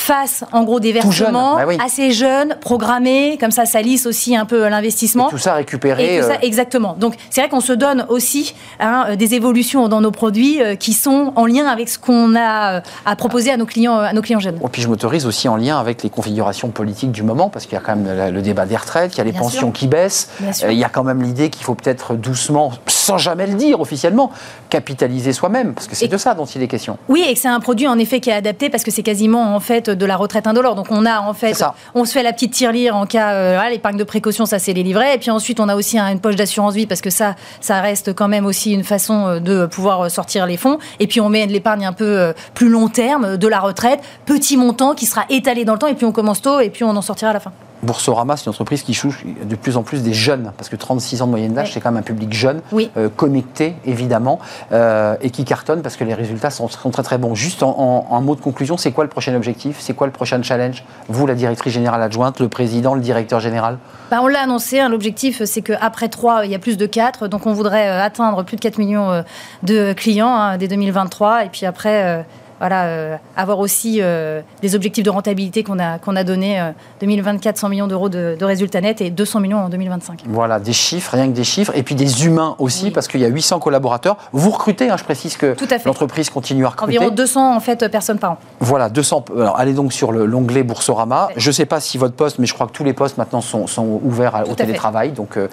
[0.00, 1.78] fassent en gros des jeune, versements bah oui.
[1.84, 5.28] assez jeunes, programmés, comme ça, ça lisse aussi un peu l'investissement.
[5.28, 6.16] Tout ça récupéré.
[6.16, 6.96] Et tout ça, euh, exactement.
[6.98, 10.74] Donc, c'est vrai qu'on se donne aussi hein, euh, des évolutions dans nos produits euh,
[10.74, 14.04] qui sont en lien avec ce qu'on a euh, à proposer à nos clients, euh,
[14.04, 14.58] à nos clients jeunes.
[14.64, 17.74] Et puis je m'autorise aussi en lien avec les configurations politiques du moment, parce qu'il
[17.74, 19.72] y a quand même le, débat des retraites, il y a les Bien pensions sûr.
[19.72, 20.30] qui baissent.
[20.62, 22.72] Euh, il y a quand même l'idée qu'il faut peut-être doucement,
[23.10, 24.30] sans jamais le dire officiellement,
[24.68, 26.96] capitaliser soi-même, parce que c'est de ça dont il est question.
[27.08, 29.54] Oui, et que c'est un produit en effet qui est adapté parce que c'est quasiment
[29.54, 30.74] en fait de la retraite indolore.
[30.74, 31.52] Donc on a en fait,
[31.94, 34.82] on se fait la petite tirelire en cas, euh, l'épargne de précaution, ça c'est les
[34.82, 35.14] livrets.
[35.14, 37.80] Et puis ensuite on a aussi un- une poche d'assurance vie parce que ça, ça
[37.80, 40.78] reste quand même aussi une façon euh, de pouvoir euh, sortir les fonds.
[40.98, 44.00] Et puis on met de l'épargne un peu euh, plus long terme, de la retraite,
[44.26, 45.86] petit montant qui sera étalé dans le temps.
[45.88, 47.52] Et puis on commence tôt et puis on en sortira à la fin.
[47.82, 51.22] Boursorama, c'est une entreprise qui touche de plus en plus des jeunes, parce que 36
[51.22, 51.70] ans de moyenne d'âge, Oui.
[51.74, 52.90] c'est quand même un public jeune, Oui.
[52.96, 54.38] euh, connecté évidemment,
[54.72, 57.34] euh, et qui cartonne parce que les résultats sont, sont très très bons.
[57.34, 59.76] Juste en, en- en mot de conclusion, c'est quoi le prochain objectif?
[59.80, 60.84] C'est quoi le prochain challenge?
[61.08, 63.78] Vous, la directrice générale adjointe, le président, le directeur général?
[64.10, 67.28] Bah, on l'a annoncé, hein, l'objectif c'est qu'après 3, il y a plus de 4,
[67.28, 69.24] donc on voudrait euh, atteindre plus de 4 millions
[69.62, 72.22] de clients hein, dès 2023, et puis après, euh,
[72.60, 76.70] voilà, euh, avoir aussi euh, des objectifs de rentabilité qu'on a, qu'on a donnés, euh,
[77.00, 80.24] 2024, 100 millions d'euros de, de résultats nets et 200 millions en 2025.
[80.28, 82.90] Voilà, des chiffres, rien que des chiffres, et puis des humains aussi, Oui.
[82.90, 84.16] parce qu'il y a 800 collaborateurs.
[84.32, 85.56] Vous recrutez, hein, je précise que
[85.86, 86.98] l'entreprise continue à recruter.
[86.98, 88.38] Environ 200 en fait personnes par an.
[88.60, 89.24] Voilà, 200.
[89.36, 91.28] Alors, allez donc sur le- l'onglet Boursorama.
[91.36, 93.40] Je ne sais pas si votre poste, mais je crois que tous les postes maintenant
[93.40, 94.56] sont, sont ouverts à- au fait.
[94.56, 95.12] télétravail.
[95.12, 95.48] Donc, euh,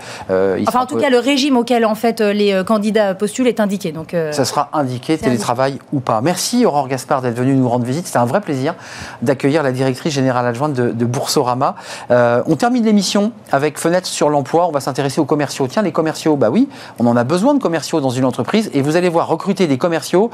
[0.67, 3.91] Enfin en tout peu- cas le régime auquel en fait les candidats postulent est indiqué.
[3.91, 6.19] Donc, ça sera indiqué, télétravail ou pas.
[6.21, 8.07] Merci Aurore Gaspard d'être venue nous rendre visite.
[8.07, 8.73] C'était un vrai plaisir
[9.21, 11.75] d'accueillir la directrice générale adjointe de, de Boursorama.
[12.09, 14.67] Euh, on termine l'émission avec Fenêtre sur l'emploi.
[14.67, 15.67] On va s'intéresser aux commerciaux.
[15.67, 16.67] Tiens, les commerciaux, bah oui,
[16.97, 18.71] on en a besoin de commerciaux dans une entreprise.
[18.73, 20.31] Et vous allez voir, recruter des commerciaux,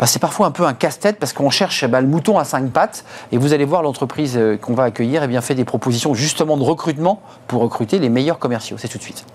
[0.00, 2.70] bah, c'est parfois un peu un casse-tête parce qu'on cherche bah, le mouton à cinq
[2.70, 3.04] pattes.
[3.30, 6.56] Et vous allez voir, l'entreprise euh, qu'on va accueillir eh bien, fait des propositions justement
[6.56, 8.76] de recrutement pour recruter les meilleurs commerciaux.
[8.78, 9.26] C'est tout de suite.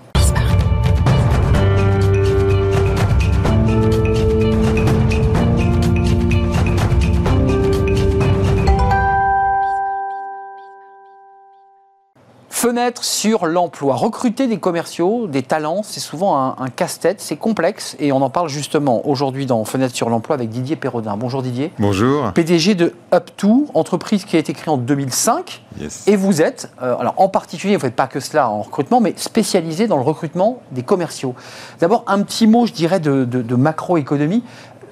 [12.62, 13.96] Fenêtre sur l'emploi.
[13.96, 18.30] Recruter des commerciaux, des talents, c'est souvent un, un casse-tête, c'est complexe et on en
[18.30, 21.18] parle justement aujourd'hui dans Fenêtre sur l'emploi avec Didier Perrodin.
[21.18, 21.74] Bonjour Didier.
[21.80, 22.32] Bonjour.
[22.34, 25.64] PDG de Up2, entreprise qui a été créée en 2005.
[25.80, 26.08] Yes.
[26.08, 29.02] Et vous êtes, euh, alors en particulier, vous ne faites pas que cela en recrutement,
[29.02, 31.34] mais spécialisé dans le recrutement des commerciaux.
[31.80, 34.44] D'abord, un petit mot, je dirais, de, de- de macroéconomie.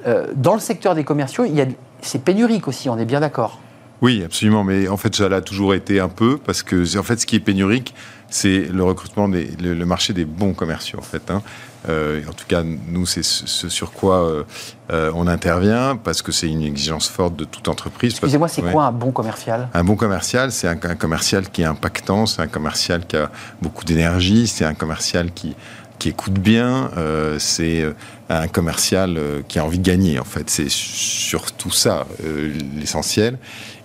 [0.07, 1.65] Euh, dans le secteur des commerciaux, il y a,
[2.01, 3.59] c'est pénurique aussi, on est bien d'accord.
[4.02, 4.64] Oui, absolument.
[4.64, 7.36] Mais en fait, ça l'a toujours été un peu parce que, en fait, ce qui
[7.36, 7.93] est pénurique,
[8.30, 11.30] c'est le recrutement, des, le, le marché des bons commerciaux, en fait.
[11.32, 11.41] hein.
[11.88, 14.43] Euh, en tout cas, nous, c'est ce, ce sur quoi euh,
[14.91, 18.12] euh, on intervient parce que c'est une exigence forte de toute entreprise.
[18.12, 18.72] Excusez-moi, c'est ouais.
[18.72, 19.70] quoi un bon commercial?
[19.74, 23.32] Un bon commercial, c'est un, un commercial qui est impactant, c'est un commercial qui a
[23.62, 25.56] beaucoup d'énergie, c'est un commercial qui,
[26.00, 27.93] qui écoute bien, euh, c'est euh,
[28.28, 30.50] un commercial qui a envie de gagner, en fait.
[30.50, 33.38] C'est surtout ça, euh, l'essentiel.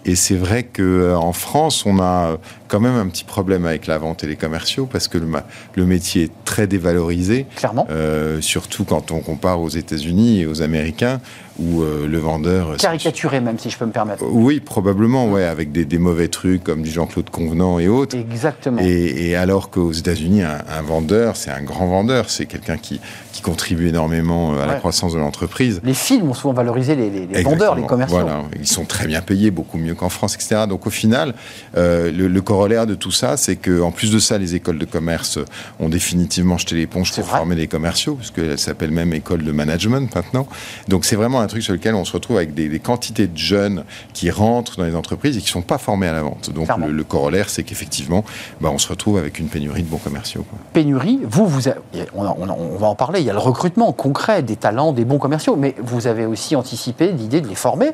[0.05, 2.37] Et c'est vrai qu'en France, on a
[2.69, 6.25] quand même un petit problème avec la vente et les commerciaux parce que le, métier
[6.25, 7.47] est très dévalorisé.
[7.57, 7.87] Clairement.
[7.91, 11.21] Euh, surtout quand on compare aux États-Unis et aux Américains,
[11.59, 12.77] où euh, le vendeur...
[12.79, 14.25] Caricaturé même, si je peux me permettre.
[14.29, 18.17] Oui, probablement, ouais, avec des, des mauvais trucs comme du Jean-Claude Convenant et autres.
[18.17, 18.81] Exactement.
[18.83, 23.01] Et, et alors qu'aux États-Unis, un, un vendeur, c'est un grand vendeur, c'est quelqu'un qui,
[23.33, 25.81] qui contribue énormément euh, à la croissance de l'entreprise.
[25.85, 28.19] Les films ont souvent valorisé les, les- les vendeurs, les commerciaux.
[28.19, 30.63] Voilà, ils sont très bien payés, beaucoup mieux qu'en France, etc.
[30.69, 31.35] Donc au final,
[31.77, 34.79] euh, le, le corollaire de tout ça, c'est que en plus de ça, les écoles
[34.79, 35.41] de commerce
[35.81, 37.39] ont définitivement jeté l'éponge pour vrai.
[37.39, 40.47] former les commerciaux, puisque elle s'appelle même école de management maintenant.
[40.87, 43.37] Donc c'est vraiment un truc sur lequel on se retrouve avec des, des quantités de
[43.37, 43.83] jeunes
[44.13, 46.51] qui rentrent dans les entreprises et qui sont pas formés à la vente.
[46.55, 48.25] Donc le, le corollaire, c'est qu'effectivement,
[48.61, 50.45] bah, on se retrouve avec une pénurie de bons commerciaux.
[50.49, 50.57] quoi.
[50.73, 51.75] pénurie, vous, vous a-
[52.15, 54.55] on, a- on a- on va en parler, il y a le recrutement concret des
[54.55, 57.91] talents, des bons commerciaux, mais vous avez aussi anticipé l'idée de les former.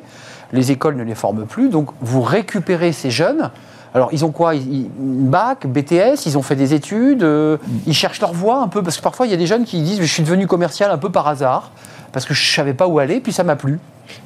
[0.52, 3.50] Les écoles ne les forment plus, donc vous récupérez ces jeunes
[3.94, 4.52] Alors, ils ont quoi?
[4.98, 8.96] Bac, BTS, ils ont fait des études, euh, ils cherchent leur voie un peu, parce
[8.96, 11.10] que parfois, il y a des jeunes qui disent Je suis devenu commercial un peu
[11.10, 11.70] par hasard,
[12.12, 13.80] parce que je ne savais pas où aller, puis ça m'a plu.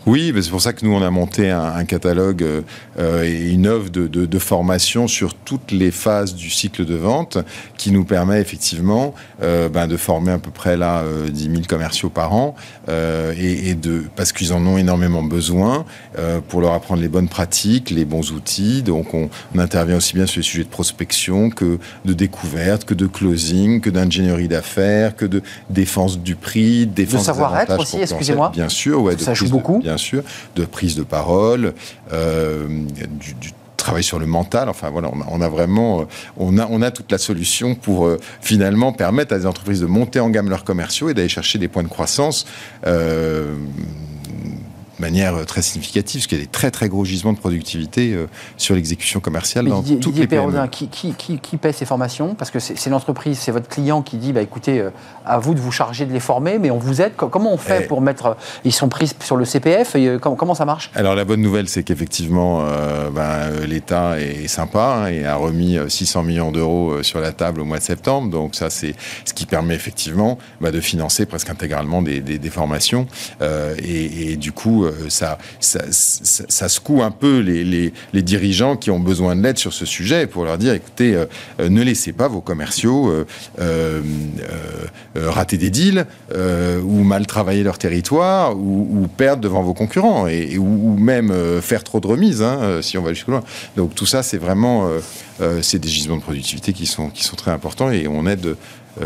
[0.07, 2.61] Oui, c'est pour ça que nous, on a monté un, catalogue euh,
[2.99, 7.39] euh, et une offre de, formation sur toutes les phases du cycle de vente
[7.79, 12.11] qui nous permet effectivement euh, ben, de former à peu près là 10 000 commerciaux
[12.11, 12.55] par an
[12.89, 15.87] et, de, parce qu'ils en ont énormément besoin
[16.49, 18.83] pour leur apprendre les bonnes pratiques, les bons outils.
[18.83, 23.07] Donc, on, intervient aussi bien sur les sujets de prospection que de découverte, que de
[23.07, 28.51] closing, que d'ingénierie d'affaires, que de défense du prix, défense de savoir-être aussi, excusez-moi.
[28.53, 30.23] Bien sûr, ouais, ça joue beaucoup bien sûr,
[30.57, 31.75] de prise de parole,
[32.13, 34.71] euh, du, travail sur le mental.
[34.71, 36.05] Enfin voilà, on a, vraiment, euh,
[36.39, 39.87] on a, on a toute la solution pour euh, finalement permettre à des entreprises de
[39.87, 42.47] monter en gamme leurs commerciaux et d'aller chercher des points de croissance
[44.99, 48.13] manière euh, très significative, parce qu'il y a des très très gros gisements de productivité
[48.13, 48.27] euh,
[48.57, 50.67] sur l'exécution commerciale dans toutes les PME.
[50.69, 52.35] Qui, qui, qui, qui, paie ces formations?
[52.35, 54.91] Parce que c'est l'entreprise, c'est votre client qui dit, bah, écoutez, euh,
[55.25, 57.13] à vous de vous charger de les former, mais on vous aide.
[57.17, 58.37] Comment on fait pour mettre...
[58.65, 60.91] Ils sont pris sur le CPF, et, comment, ça marche?
[60.95, 62.65] Alors la bonne nouvelle, c'est qu'effectivement,
[63.13, 67.65] ben, l'État est sympa hein, et a remis 600 millions d'euros sur la table au
[67.65, 68.31] mois de septembre.
[68.31, 73.07] Donc ça, c'est ce qui permet effectivement bah, de financer presque intégralement des, des, formations.
[73.41, 79.37] et, et, du coup, euh, ça, ça, secoue un peu les, dirigeants qui ont besoin
[79.37, 81.27] de l'aide sur ce sujet pour leur dire écoutez, euh,
[81.61, 83.13] euh, ne laissez pas vos commerciaux
[85.15, 90.97] rater des deals ou mal travailler leur territoire ou, perdre devant vos concurrents et, ou,
[90.97, 93.43] même faire trop de remises hein, si on va jusque loin.
[93.77, 94.89] Donc tout ça, c'est vraiment
[95.63, 98.57] c'est des gisements de productivité qui sont, qui sont très importants et on aide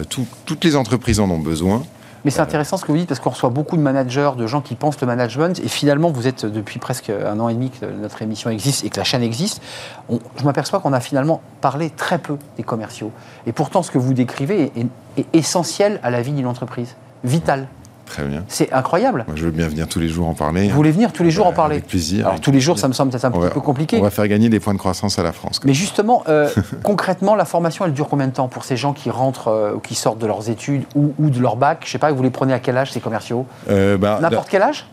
[0.09, 1.85] toutes les entreprises en ont besoin.
[2.25, 4.61] Mais c'est intéressant ce que vous dites parce qu'on reçoit beaucoup de managers, de gens
[4.61, 7.87] qui pensent le management et finalement vous êtes depuis presque un an et demi que
[7.87, 9.62] notre émission existe et que la chaîne existe.
[10.11, 13.12] je m'aperçois qu'on a finalement parlé très peu des commerciaux.
[13.47, 14.73] Et pourtant ce que vous décrivez
[15.16, 17.69] est essentiel à la vie d'une entreprise, vital.
[18.09, 18.44] Très bien.
[18.48, 19.24] C'est incroyable.
[19.26, 20.68] Moi, je veux bien venir tous les jours en parler.
[20.68, 22.26] Vous voulez venir tous les jours en parler Avec plaisir.
[22.26, 23.98] Alors, tous les jours, ça me semble peut-être un petit peu compliqué.
[23.98, 25.61] On va faire gagner des points de croissance à la France.
[25.64, 26.48] Mais justement, euh,
[26.82, 29.80] concrètement, la formation, elle dure combien de temps pour ces gens qui rentrent euh, ou
[29.80, 31.82] qui sortent de leurs études ou, de leur bac?
[31.84, 33.46] Je sais pas, vous les prenez à quel âge, ces commerciaux?
[33.68, 34.86] Euh, bah, N'importe quel âge?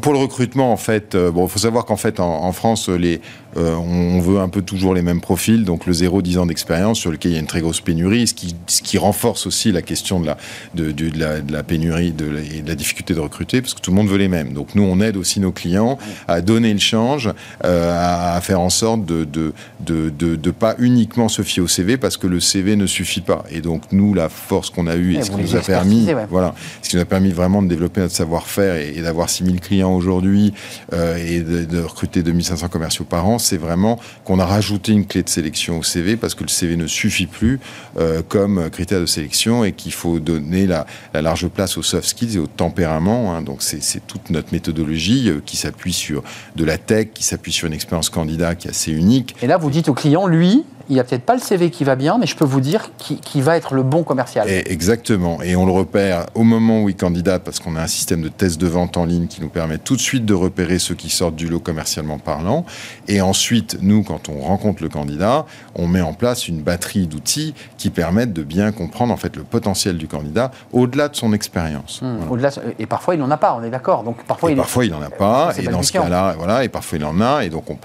[0.00, 3.20] Pour le recrutement, en fait, bon, il faut savoir qu'en fait, en, France, les,
[3.56, 7.10] euh, on veut un peu toujours les mêmes profils, donc le 0-10 ans d'expérience sur
[7.10, 9.82] lequel il y a une très grosse pénurie, ce qui, ce qui renforce aussi la
[9.82, 10.36] question de la,
[10.74, 13.80] de, de, la, de la, pénurie de et de la difficulté de recruter, parce que
[13.80, 14.52] tout le monde veut les mêmes.
[14.52, 15.98] Donc nous, on aide aussi nos clients
[16.28, 17.30] à donner le change,
[17.64, 21.96] euh, à, faire en sorte de de, de, de, pas uniquement se fier au CV,
[21.96, 23.44] parce que le CV ne suffit pas.
[23.50, 26.54] Et donc nous, la force qu'on a eue et, ce qui nous a permis, voilà,
[26.82, 30.52] ce qui nous a permis vraiment de développer notre savoir-faire et, d'avoir 6000 clients aujourd'hui
[30.92, 35.06] euh, et de, de recruter 2500 commerciaux par an, c'est vraiment qu'on a rajouté une
[35.06, 37.60] clé de sélection au CV parce que le CV ne suffit plus
[37.98, 42.36] euh, comme critère de sélection et qu'il faut donner la, large place aux soft skills
[42.36, 43.34] et au tempérament.
[43.34, 43.42] Hein.
[43.42, 46.22] Donc c'est toute notre méthodologie euh, qui s'appuie sur
[46.56, 49.34] de la tech, qui s'appuie sur une expérience candidat qui est assez unique.
[49.42, 51.84] Et là, vous dites au client, lui, il n'y a peut-être pas le CV qui
[51.84, 54.48] va bien, mais je peux vous dire qui, va être le bon commercial.
[54.48, 55.40] exactement.
[55.40, 58.28] Et on le repère au moment où il candidate, parce qu'on a un système de
[58.28, 61.08] test de vente en ligne qui nous permet tout de suite de repérer ceux qui
[61.08, 62.66] sortent du lot commercialement parlant.
[63.06, 67.54] Et ensuite, nous, quand on rencontre le candidat, on met en place une batterie d'outils
[67.78, 72.02] qui permettent de bien comprendre en fait le potentiel du candidat au-delà de son expérience.
[72.02, 72.28] Hmm.
[72.28, 74.02] Au-delà, et parfois il n'en a pas, on est d'accord.
[74.02, 75.52] Donc parfois, il parfois il n'en a pas.
[75.56, 77.44] Et dans ce cas-là, voilà, et parfois il en a.
[77.44, 77.78] Et donc on,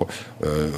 [0.44, 0.70] euh,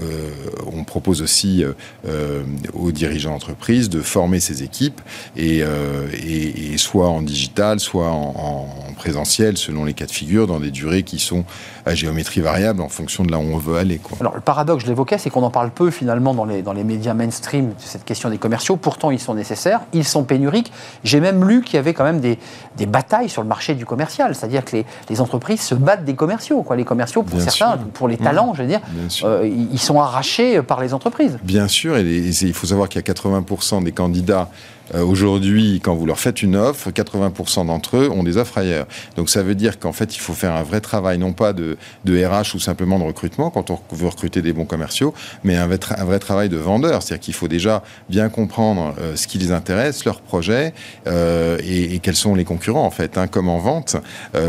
[0.74, 1.74] on propose aussi euh,
[2.18, 2.44] euh,
[2.74, 5.02] aux dirigeants d'entreprise de former ces équipes
[5.38, 10.72] euh, et, soit en digital, soit en, présentiel, selon les cas de figure, dans des
[10.72, 11.46] durées qui sont
[11.88, 13.98] à géométrie variable en fonction de là où on veut aller.
[13.98, 14.18] Quoi.
[14.20, 16.84] Alors le paradoxe, je l'évoquais, c'est qu'on en parle peu finalement dans les, dans les
[16.84, 18.76] médias mainstream de cette question des commerciaux.
[18.76, 20.72] Pourtant, ils sont nécessaires, ils sont pénuriques.
[21.04, 22.38] J'ai même lu qu'il y avait quand même des,
[22.78, 26.16] des, batailles sur le marché du commercial, c'est-à-dire que les, les, entreprises se battent des
[26.16, 26.64] commerciaux.
[26.64, 26.76] Quoi.
[26.76, 28.82] Les commerciaux, pour certains, pour les talents, je veux dire,
[29.24, 31.38] euh, ils sont arrachés par les entreprises.
[31.44, 34.50] Bien sûr, et il faut savoir qu'il y a 80% des candidats
[34.96, 38.88] euh, aujourd'hui, quand vous leur faites une offre, 80% d'entre eux ont des offres ailleurs.
[39.16, 41.78] Donc ça veut dire qu'en fait, il faut faire un vrai travail, non pas de,
[42.06, 45.14] de, RH ou simplement de recrutement quand on veut recruter des bons commerciaux,
[45.44, 47.04] mais un vrai, un vrai travail de vendeur.
[47.04, 50.74] C'est-à-dire qu'il faut déjà bien comprendre euh, ce qui les intéresse, leurs projets
[51.08, 53.98] euh, et, et, quels sont les concurrents en fait, hein, comme en vente,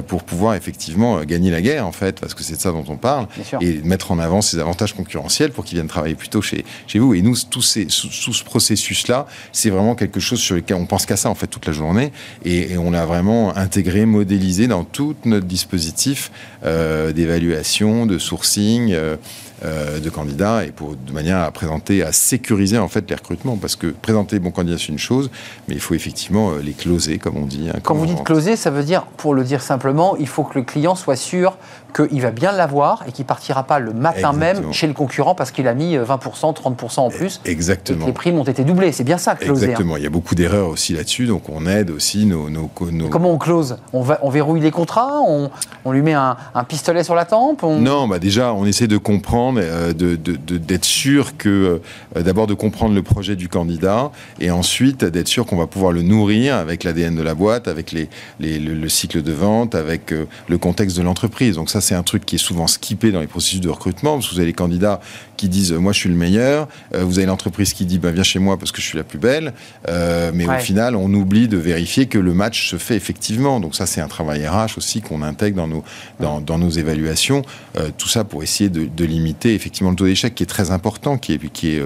[0.07, 2.97] pour pouvoir effectivement gagner la guerre en fait, parce que c'est de ça dont on
[2.97, 3.27] parle,
[3.61, 7.15] et mettre en avant ces avantages concurrentiels pour qu'ils viennent travailler plutôt chez, chez vous.
[7.15, 11.17] Et nous, ces, tout ce processus-là, c'est vraiment quelque chose sur lesquelles on pense qu'à
[11.17, 12.13] ça en fait toute la journée,
[12.45, 16.31] et, on l'a vraiment intégré, modélisé dans tout notre dispositif
[16.65, 18.93] euh, d'évaluation, de sourcing.
[18.93, 19.17] Euh,
[19.65, 23.57] euh, de candidats et pour de manière à présenter, à sécuriser en fait les recrutements
[23.57, 25.33] parce que présenter bon candidat c'est une chose,
[25.67, 27.69] mais il faut effectivement les closer comme on dit.
[27.69, 30.57] Hein, Quand vous dites closer, ça veut dire, pour le dire simplement, il faut que
[30.57, 31.57] le client soit sûr
[32.01, 35.51] qu'il va bien l'avoir et qu'il partira pas le matin même chez le concurrent parce
[35.51, 37.41] qu'il a mis 20%, 30% en plus.
[37.45, 37.99] Exactement.
[37.99, 38.93] Et que les primes ont été doublées.
[38.93, 39.67] C'est bien ça, closer.
[39.67, 39.71] Hein.
[39.71, 39.97] Exactement.
[39.97, 42.51] Il y a beaucoup d'erreurs aussi là-dessus, donc on aide aussi nos.
[42.51, 42.71] nos,
[43.11, 43.77] Comment on close?
[43.93, 45.21] On, va, on verrouille les contrats?
[45.27, 45.51] On,
[45.85, 46.37] on lui met un,
[46.69, 47.63] pistolet sur la tempe?
[47.63, 51.81] Non, bah déjà, on essaie de comprendre, euh, d'être sûr que.
[52.17, 55.93] Euh, d'abord de comprendre le projet du candidat et ensuite d'être sûr qu'on va pouvoir
[55.93, 58.09] le nourrir avec l'ADN de la boîte, avec les,
[58.41, 61.57] le, cycle de vente, avec euh, le contexte de l'entreprise.
[61.57, 64.29] Donc ça, c'est un truc qui est souvent skippé dans les processus de recrutement, parce
[64.29, 65.01] que vous avez les candidats
[65.39, 68.23] qui disent moi je suis le meilleur, euh, vous avez l'entreprise qui dit bah, viens
[68.23, 69.55] chez moi parce que je suis la plus belle,
[69.89, 73.61] euh, mais au final on oublie de vérifier que le match se fait effectivement.
[73.61, 75.85] Donc ça c'est un travail RH aussi qu'on intègre dans nos,
[76.21, 77.43] dans, nos évaluations,
[77.79, 81.17] euh, tout ça pour essayer de, limiter effectivement le taux d'échec qui est très important,
[81.17, 81.83] qui est, qui est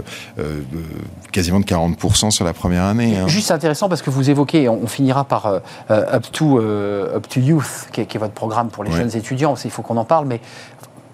[1.31, 3.17] quasiment de 40% sur la première année.
[3.17, 3.29] Hein.
[3.29, 8.01] Juste intéressant parce que vous évoquez, on, finira par Up, to, Up to Youth, qui
[8.01, 10.41] est, votre programme pour les jeunes étudiants, il faut qu'on en parle, mais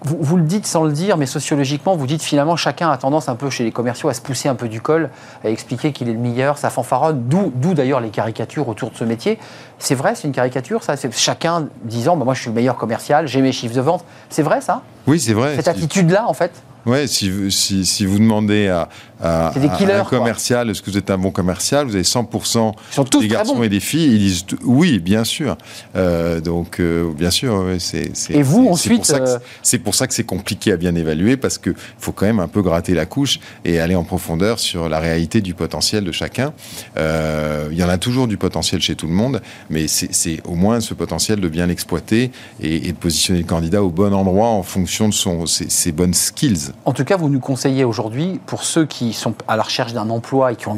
[0.01, 3.35] vous, le dites sans le dire, mais sociologiquement, vous dites finalement chacun a tendance un
[3.35, 5.09] peu chez les commerciaux à se pousser un peu du col,
[5.43, 9.03] à expliquer qu'il est le meilleur, ça fanfaronne, d'où d'ailleurs les caricatures autour de ce
[9.03, 9.39] métier.
[9.77, 10.95] C'est vrai, c'est une caricature, ça?
[10.95, 14.05] C'est chacun disant bah, Moi je suis le meilleur commercial, j'ai mes chiffres de vente.
[14.29, 14.83] C'est vrai ça?
[15.07, 15.55] Oui, c'est vrai.
[15.55, 16.51] Cette attitude-là, en fait?
[16.85, 18.87] Ouais, si, si, si, vous demandez à,
[19.21, 21.85] à, un commercial, est-ce que vous êtes un bon commercial?
[21.85, 22.71] Vous avez 100%
[23.19, 25.57] des garçons et des filles, ils disent oui, bien sûr.
[25.95, 28.11] Euh, donc, euh, bien sûr, c'est.
[28.29, 29.13] Et vous, ensuite.
[29.61, 32.47] C'est pour ça que c'est compliqué à bien évaluer parce qu'il faut quand même un
[32.47, 36.53] peu gratter la couche et aller en profondeur sur la réalité du potentiel de chacun.
[36.97, 40.55] Euh, il y en a toujours du potentiel chez tout le monde, mais c'est au
[40.55, 44.63] moins ce potentiel de bien l'exploiter et, de positionner le candidat au bon endroit en
[44.63, 46.71] fonction de son, ses, ses bonnes skills.
[46.85, 50.09] En tout cas, vous nous conseillez aujourd'hui, pour ceux qui sont à la recherche d'un
[50.09, 50.77] emploi et qui, ont,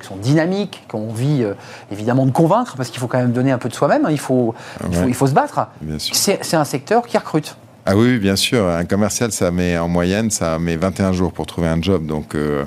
[0.00, 1.54] sont dynamiques, qui ont envie euh,
[1.90, 4.18] évidemment de convaincre, parce qu'il faut quand même donner un peu de soi-même, hein, il,
[4.18, 4.54] faut,
[4.90, 5.68] il, faut, se battre.
[5.98, 7.56] C'est un secteur qui recrute.
[7.86, 8.66] Ah oui, bien sûr.
[8.66, 12.06] Un commercial, ça met en moyenne, ça met 21 jours pour trouver un job.
[12.06, 12.64] Donc, euh,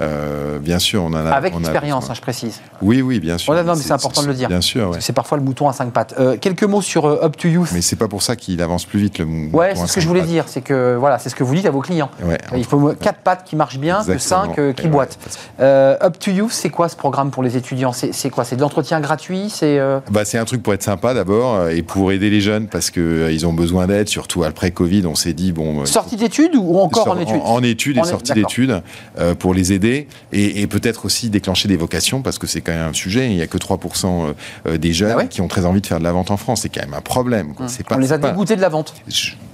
[0.00, 1.30] euh, bien sûr, on en a.
[1.30, 2.60] Avec expérience, hein, je précise.
[2.80, 3.52] Oui, oui, bien sûr.
[3.52, 4.48] non, mais c'est important de le dire.
[4.48, 4.96] Bien sûr.
[5.00, 6.14] C'est parfois le mouton à cinq pattes.
[6.20, 7.70] Euh, quelques mots sur Up to Youth.
[7.72, 9.58] Mais c'est pas pour ça qu'il avance plus vite le mouton.
[9.58, 10.44] Ouais, c'est ce que je voulais dire.
[10.46, 12.10] C'est que voilà, c'est ce que vous dites à vos clients.
[12.56, 15.18] Il faut quatre pattes qui marchent bien, que cinq qui boitent.
[15.58, 17.92] Up to Youth, c'est quoi ce programme pour les étudiants?
[17.92, 18.44] C'est quoi?
[18.44, 19.50] C'est de l'entretien gratuit?
[19.50, 19.80] C'est.
[20.10, 23.30] Bah, c'est un truc pour être sympa d'abord et pour aider les jeunes parce que
[23.32, 25.06] ils ont besoin d'aide, surtout après Covid.
[25.06, 25.80] On s'est dit bon.
[25.80, 28.82] Euh, sortie d'études ou encore en études En, études et sortie d'études
[29.18, 32.90] euh, pour les aider et, peut-être aussi déclencher des vocations parce que c'est quand même
[32.90, 33.30] un sujet.
[33.30, 34.34] Il n'y a que 3%
[34.66, 36.60] euh, des jeunes ah qui ont très envie de faire de la vente en France.
[36.62, 37.54] C'est quand même un problème.
[37.58, 37.68] Hum.
[37.88, 38.94] Pas, on les a dégoûtés de la vente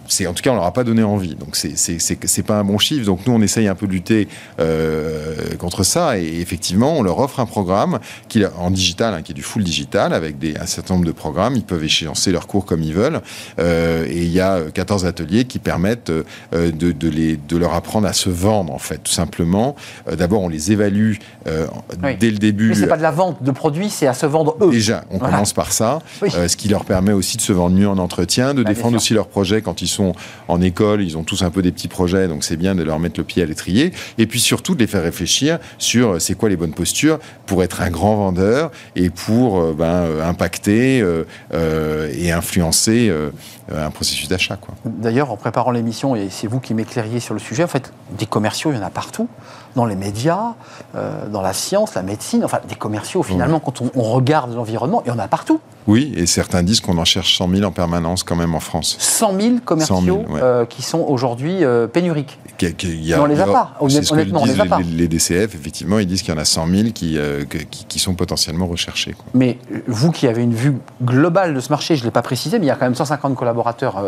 [0.08, 1.34] c'est en tout cas on leur a pas donné envie.
[1.34, 3.04] Donc c'est c'est pas un bon chiffre.
[3.04, 4.28] Donc nous on essaye un peu de lutter
[4.60, 7.98] euh, contre ça et effectivement on leur offre un programme
[8.28, 11.12] qui en digital, hein, qui est du full digital avec des, un certain nombre de
[11.12, 11.56] programmes.
[11.56, 13.20] Ils peuvent échéancer leurs cours comme ils veulent
[13.58, 17.74] euh, et il y a 14 ateliers qui permettent euh, de, de, les, de leur
[17.74, 19.74] apprendre à se vendre en fait tout simplement.
[20.08, 21.14] Euh, d'abord on les évalue
[21.46, 21.66] euh,
[22.20, 22.68] dès le début.
[22.68, 24.70] Mais c'est pas de la vente de produits, c'est à se vendre eux.
[24.70, 27.98] Déjà on commence par ça, ce qui leur permet aussi de se vendre mieux en
[27.98, 29.95] entretien, de bah, défendre aussi leurs projets quand ils sont
[30.48, 32.98] en école, ils ont tous un peu des petits projets, donc c'est bien de leur
[32.98, 33.92] mettre le pied à l'étrier.
[34.18, 37.62] Et puis surtout de les faire réfléchir sur euh, c'est quoi les bonnes postures pour
[37.62, 41.04] être un grand vendeur et pour euh, ben, euh, impacter
[41.52, 43.12] et influencer
[43.72, 44.58] un processus d'achat.
[44.84, 48.26] D'ailleurs, en préparant l'émission, et c'est vous qui m'éclairiez sur le sujet, en fait, des
[48.26, 49.28] commerciaux, il y en a partout,
[49.76, 50.54] dans les médias,
[50.94, 55.08] dans la science, la médecine, enfin, des commerciaux, finalement, quand on, on regarde l'environnement, il
[55.08, 55.60] y en a partout.
[55.86, 58.96] Oui, et certains disent qu'on en cherche 100 000 en permanence quand même en France.
[58.98, 62.38] 100 000 commerciaux euh, qui sont aujourd'hui euh, pénuriques.
[63.12, 64.80] a, on les a pas, honnêtement, on les a pas.
[64.80, 68.14] Les, DCF, effectivement, ils disent qu'il y en a 100 000 euh, qui, qui, sont
[68.14, 69.14] potentiellement recherchés.
[69.34, 72.58] Mais vous qui avez une vue globale de ce marché, je ne l'ai pas précisé,
[72.58, 74.02] mais il y a quand même 150 collaborateurs,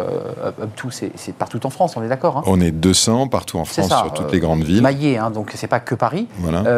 [0.77, 3.89] tout, c'est partout en France, on est d'accord hein On est 200 partout en France,
[3.89, 4.83] sur toutes les grandes villes.
[4.83, 6.29] Maillé, hein, donc c'est pas que Paris.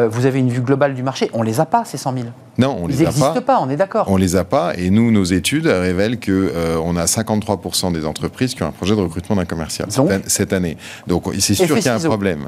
[0.09, 2.25] vous avez une vue globale du marché, on les a pas, ces 100 000
[2.57, 3.11] Non, on Ils les a pas.
[3.11, 4.05] Ils n'existent pas, on est d'accord.
[4.09, 8.55] On les a pas, et nous, nos études révèlent qu'on euh, a 53% des entreprises
[8.55, 9.87] qui ont un projet de recrutement d'un commercial
[10.27, 10.77] cette année.
[11.07, 12.47] Donc c'est sûr qu'il y a un problème.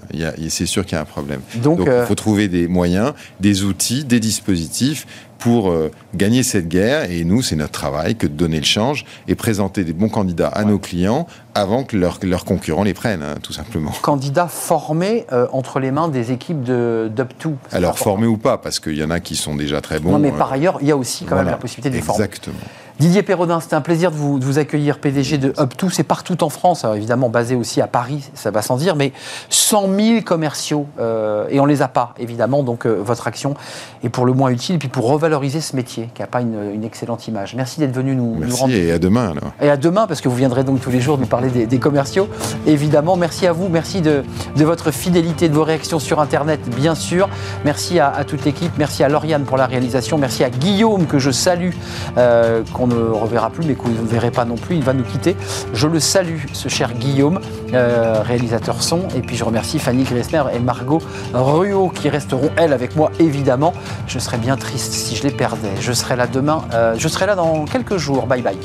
[0.50, 1.42] C'est sûr qu'il y a un problème.
[1.56, 5.06] Donc, il euh, faut trouver des moyens, des outils, des dispositifs
[5.44, 7.12] pour euh, gagner cette guerre.
[7.12, 10.48] Et nous, c'est notre travail que de donner le change et présenter des bons candidats
[10.48, 13.92] à nos clients avant que leurs concurrents les prennent, hein, tout simplement.
[14.02, 18.98] Candidats formés euh, entre les mains des équipes d'Up2 Alors formés ou pas, parce qu'il
[18.98, 20.14] y en a qui sont déjà très bons.
[20.14, 22.24] Non, mais par ailleurs, il y a aussi quand même la possibilité de les former.
[22.24, 22.56] Exactement.
[23.00, 25.90] Didier Perrodin, c'était un plaisir de vous, accueillir, PDG de Up2.
[25.92, 29.14] C'est partout en France, évidemment basé aussi à Paris, ça va sans dire, mais
[29.50, 33.56] 100 000 commerciaux, euh, et on les a pas, évidemment, donc euh, votre action
[34.04, 36.84] est pour le moins utile, et puis pour revaloriser ce métier, qui n'a pas une,
[36.84, 37.56] excellente image.
[37.56, 38.74] Merci d'être venu nous, Merci rendre.
[38.74, 39.54] Et à demain, alors.
[39.62, 42.28] Et à demain, parce que vous viendrez donc tous les jours nous parler des, commerciaux,
[42.68, 43.16] évidemment.
[43.16, 44.24] Merci à vous, merci de,
[44.56, 47.30] votre fidélité, de vos réactions sur Internet, bien sûr.
[47.66, 51.32] Merci à, toute l'équipe, merci à Lauriane pour la réalisation, merci à Guillaume, que je
[51.32, 51.72] salue,
[52.18, 54.76] euh, on ne reverra plus, mais que ne verrez pas non plus.
[54.76, 55.36] Il va nous quitter.
[55.74, 57.40] Je le salue, ce cher Guillaume,
[57.74, 59.08] euh, réalisateur son.
[59.16, 61.02] Et puis je remercie Fanny Gressner et Margot
[61.34, 63.74] Ruot qui resteront, elles, avec moi, évidemment.
[64.08, 65.72] Je serais bien triste si je les perdais.
[65.80, 66.64] Je serai là demain.
[66.74, 68.28] Euh, je serai là dans quelques jours.
[68.28, 68.58] Bye bye.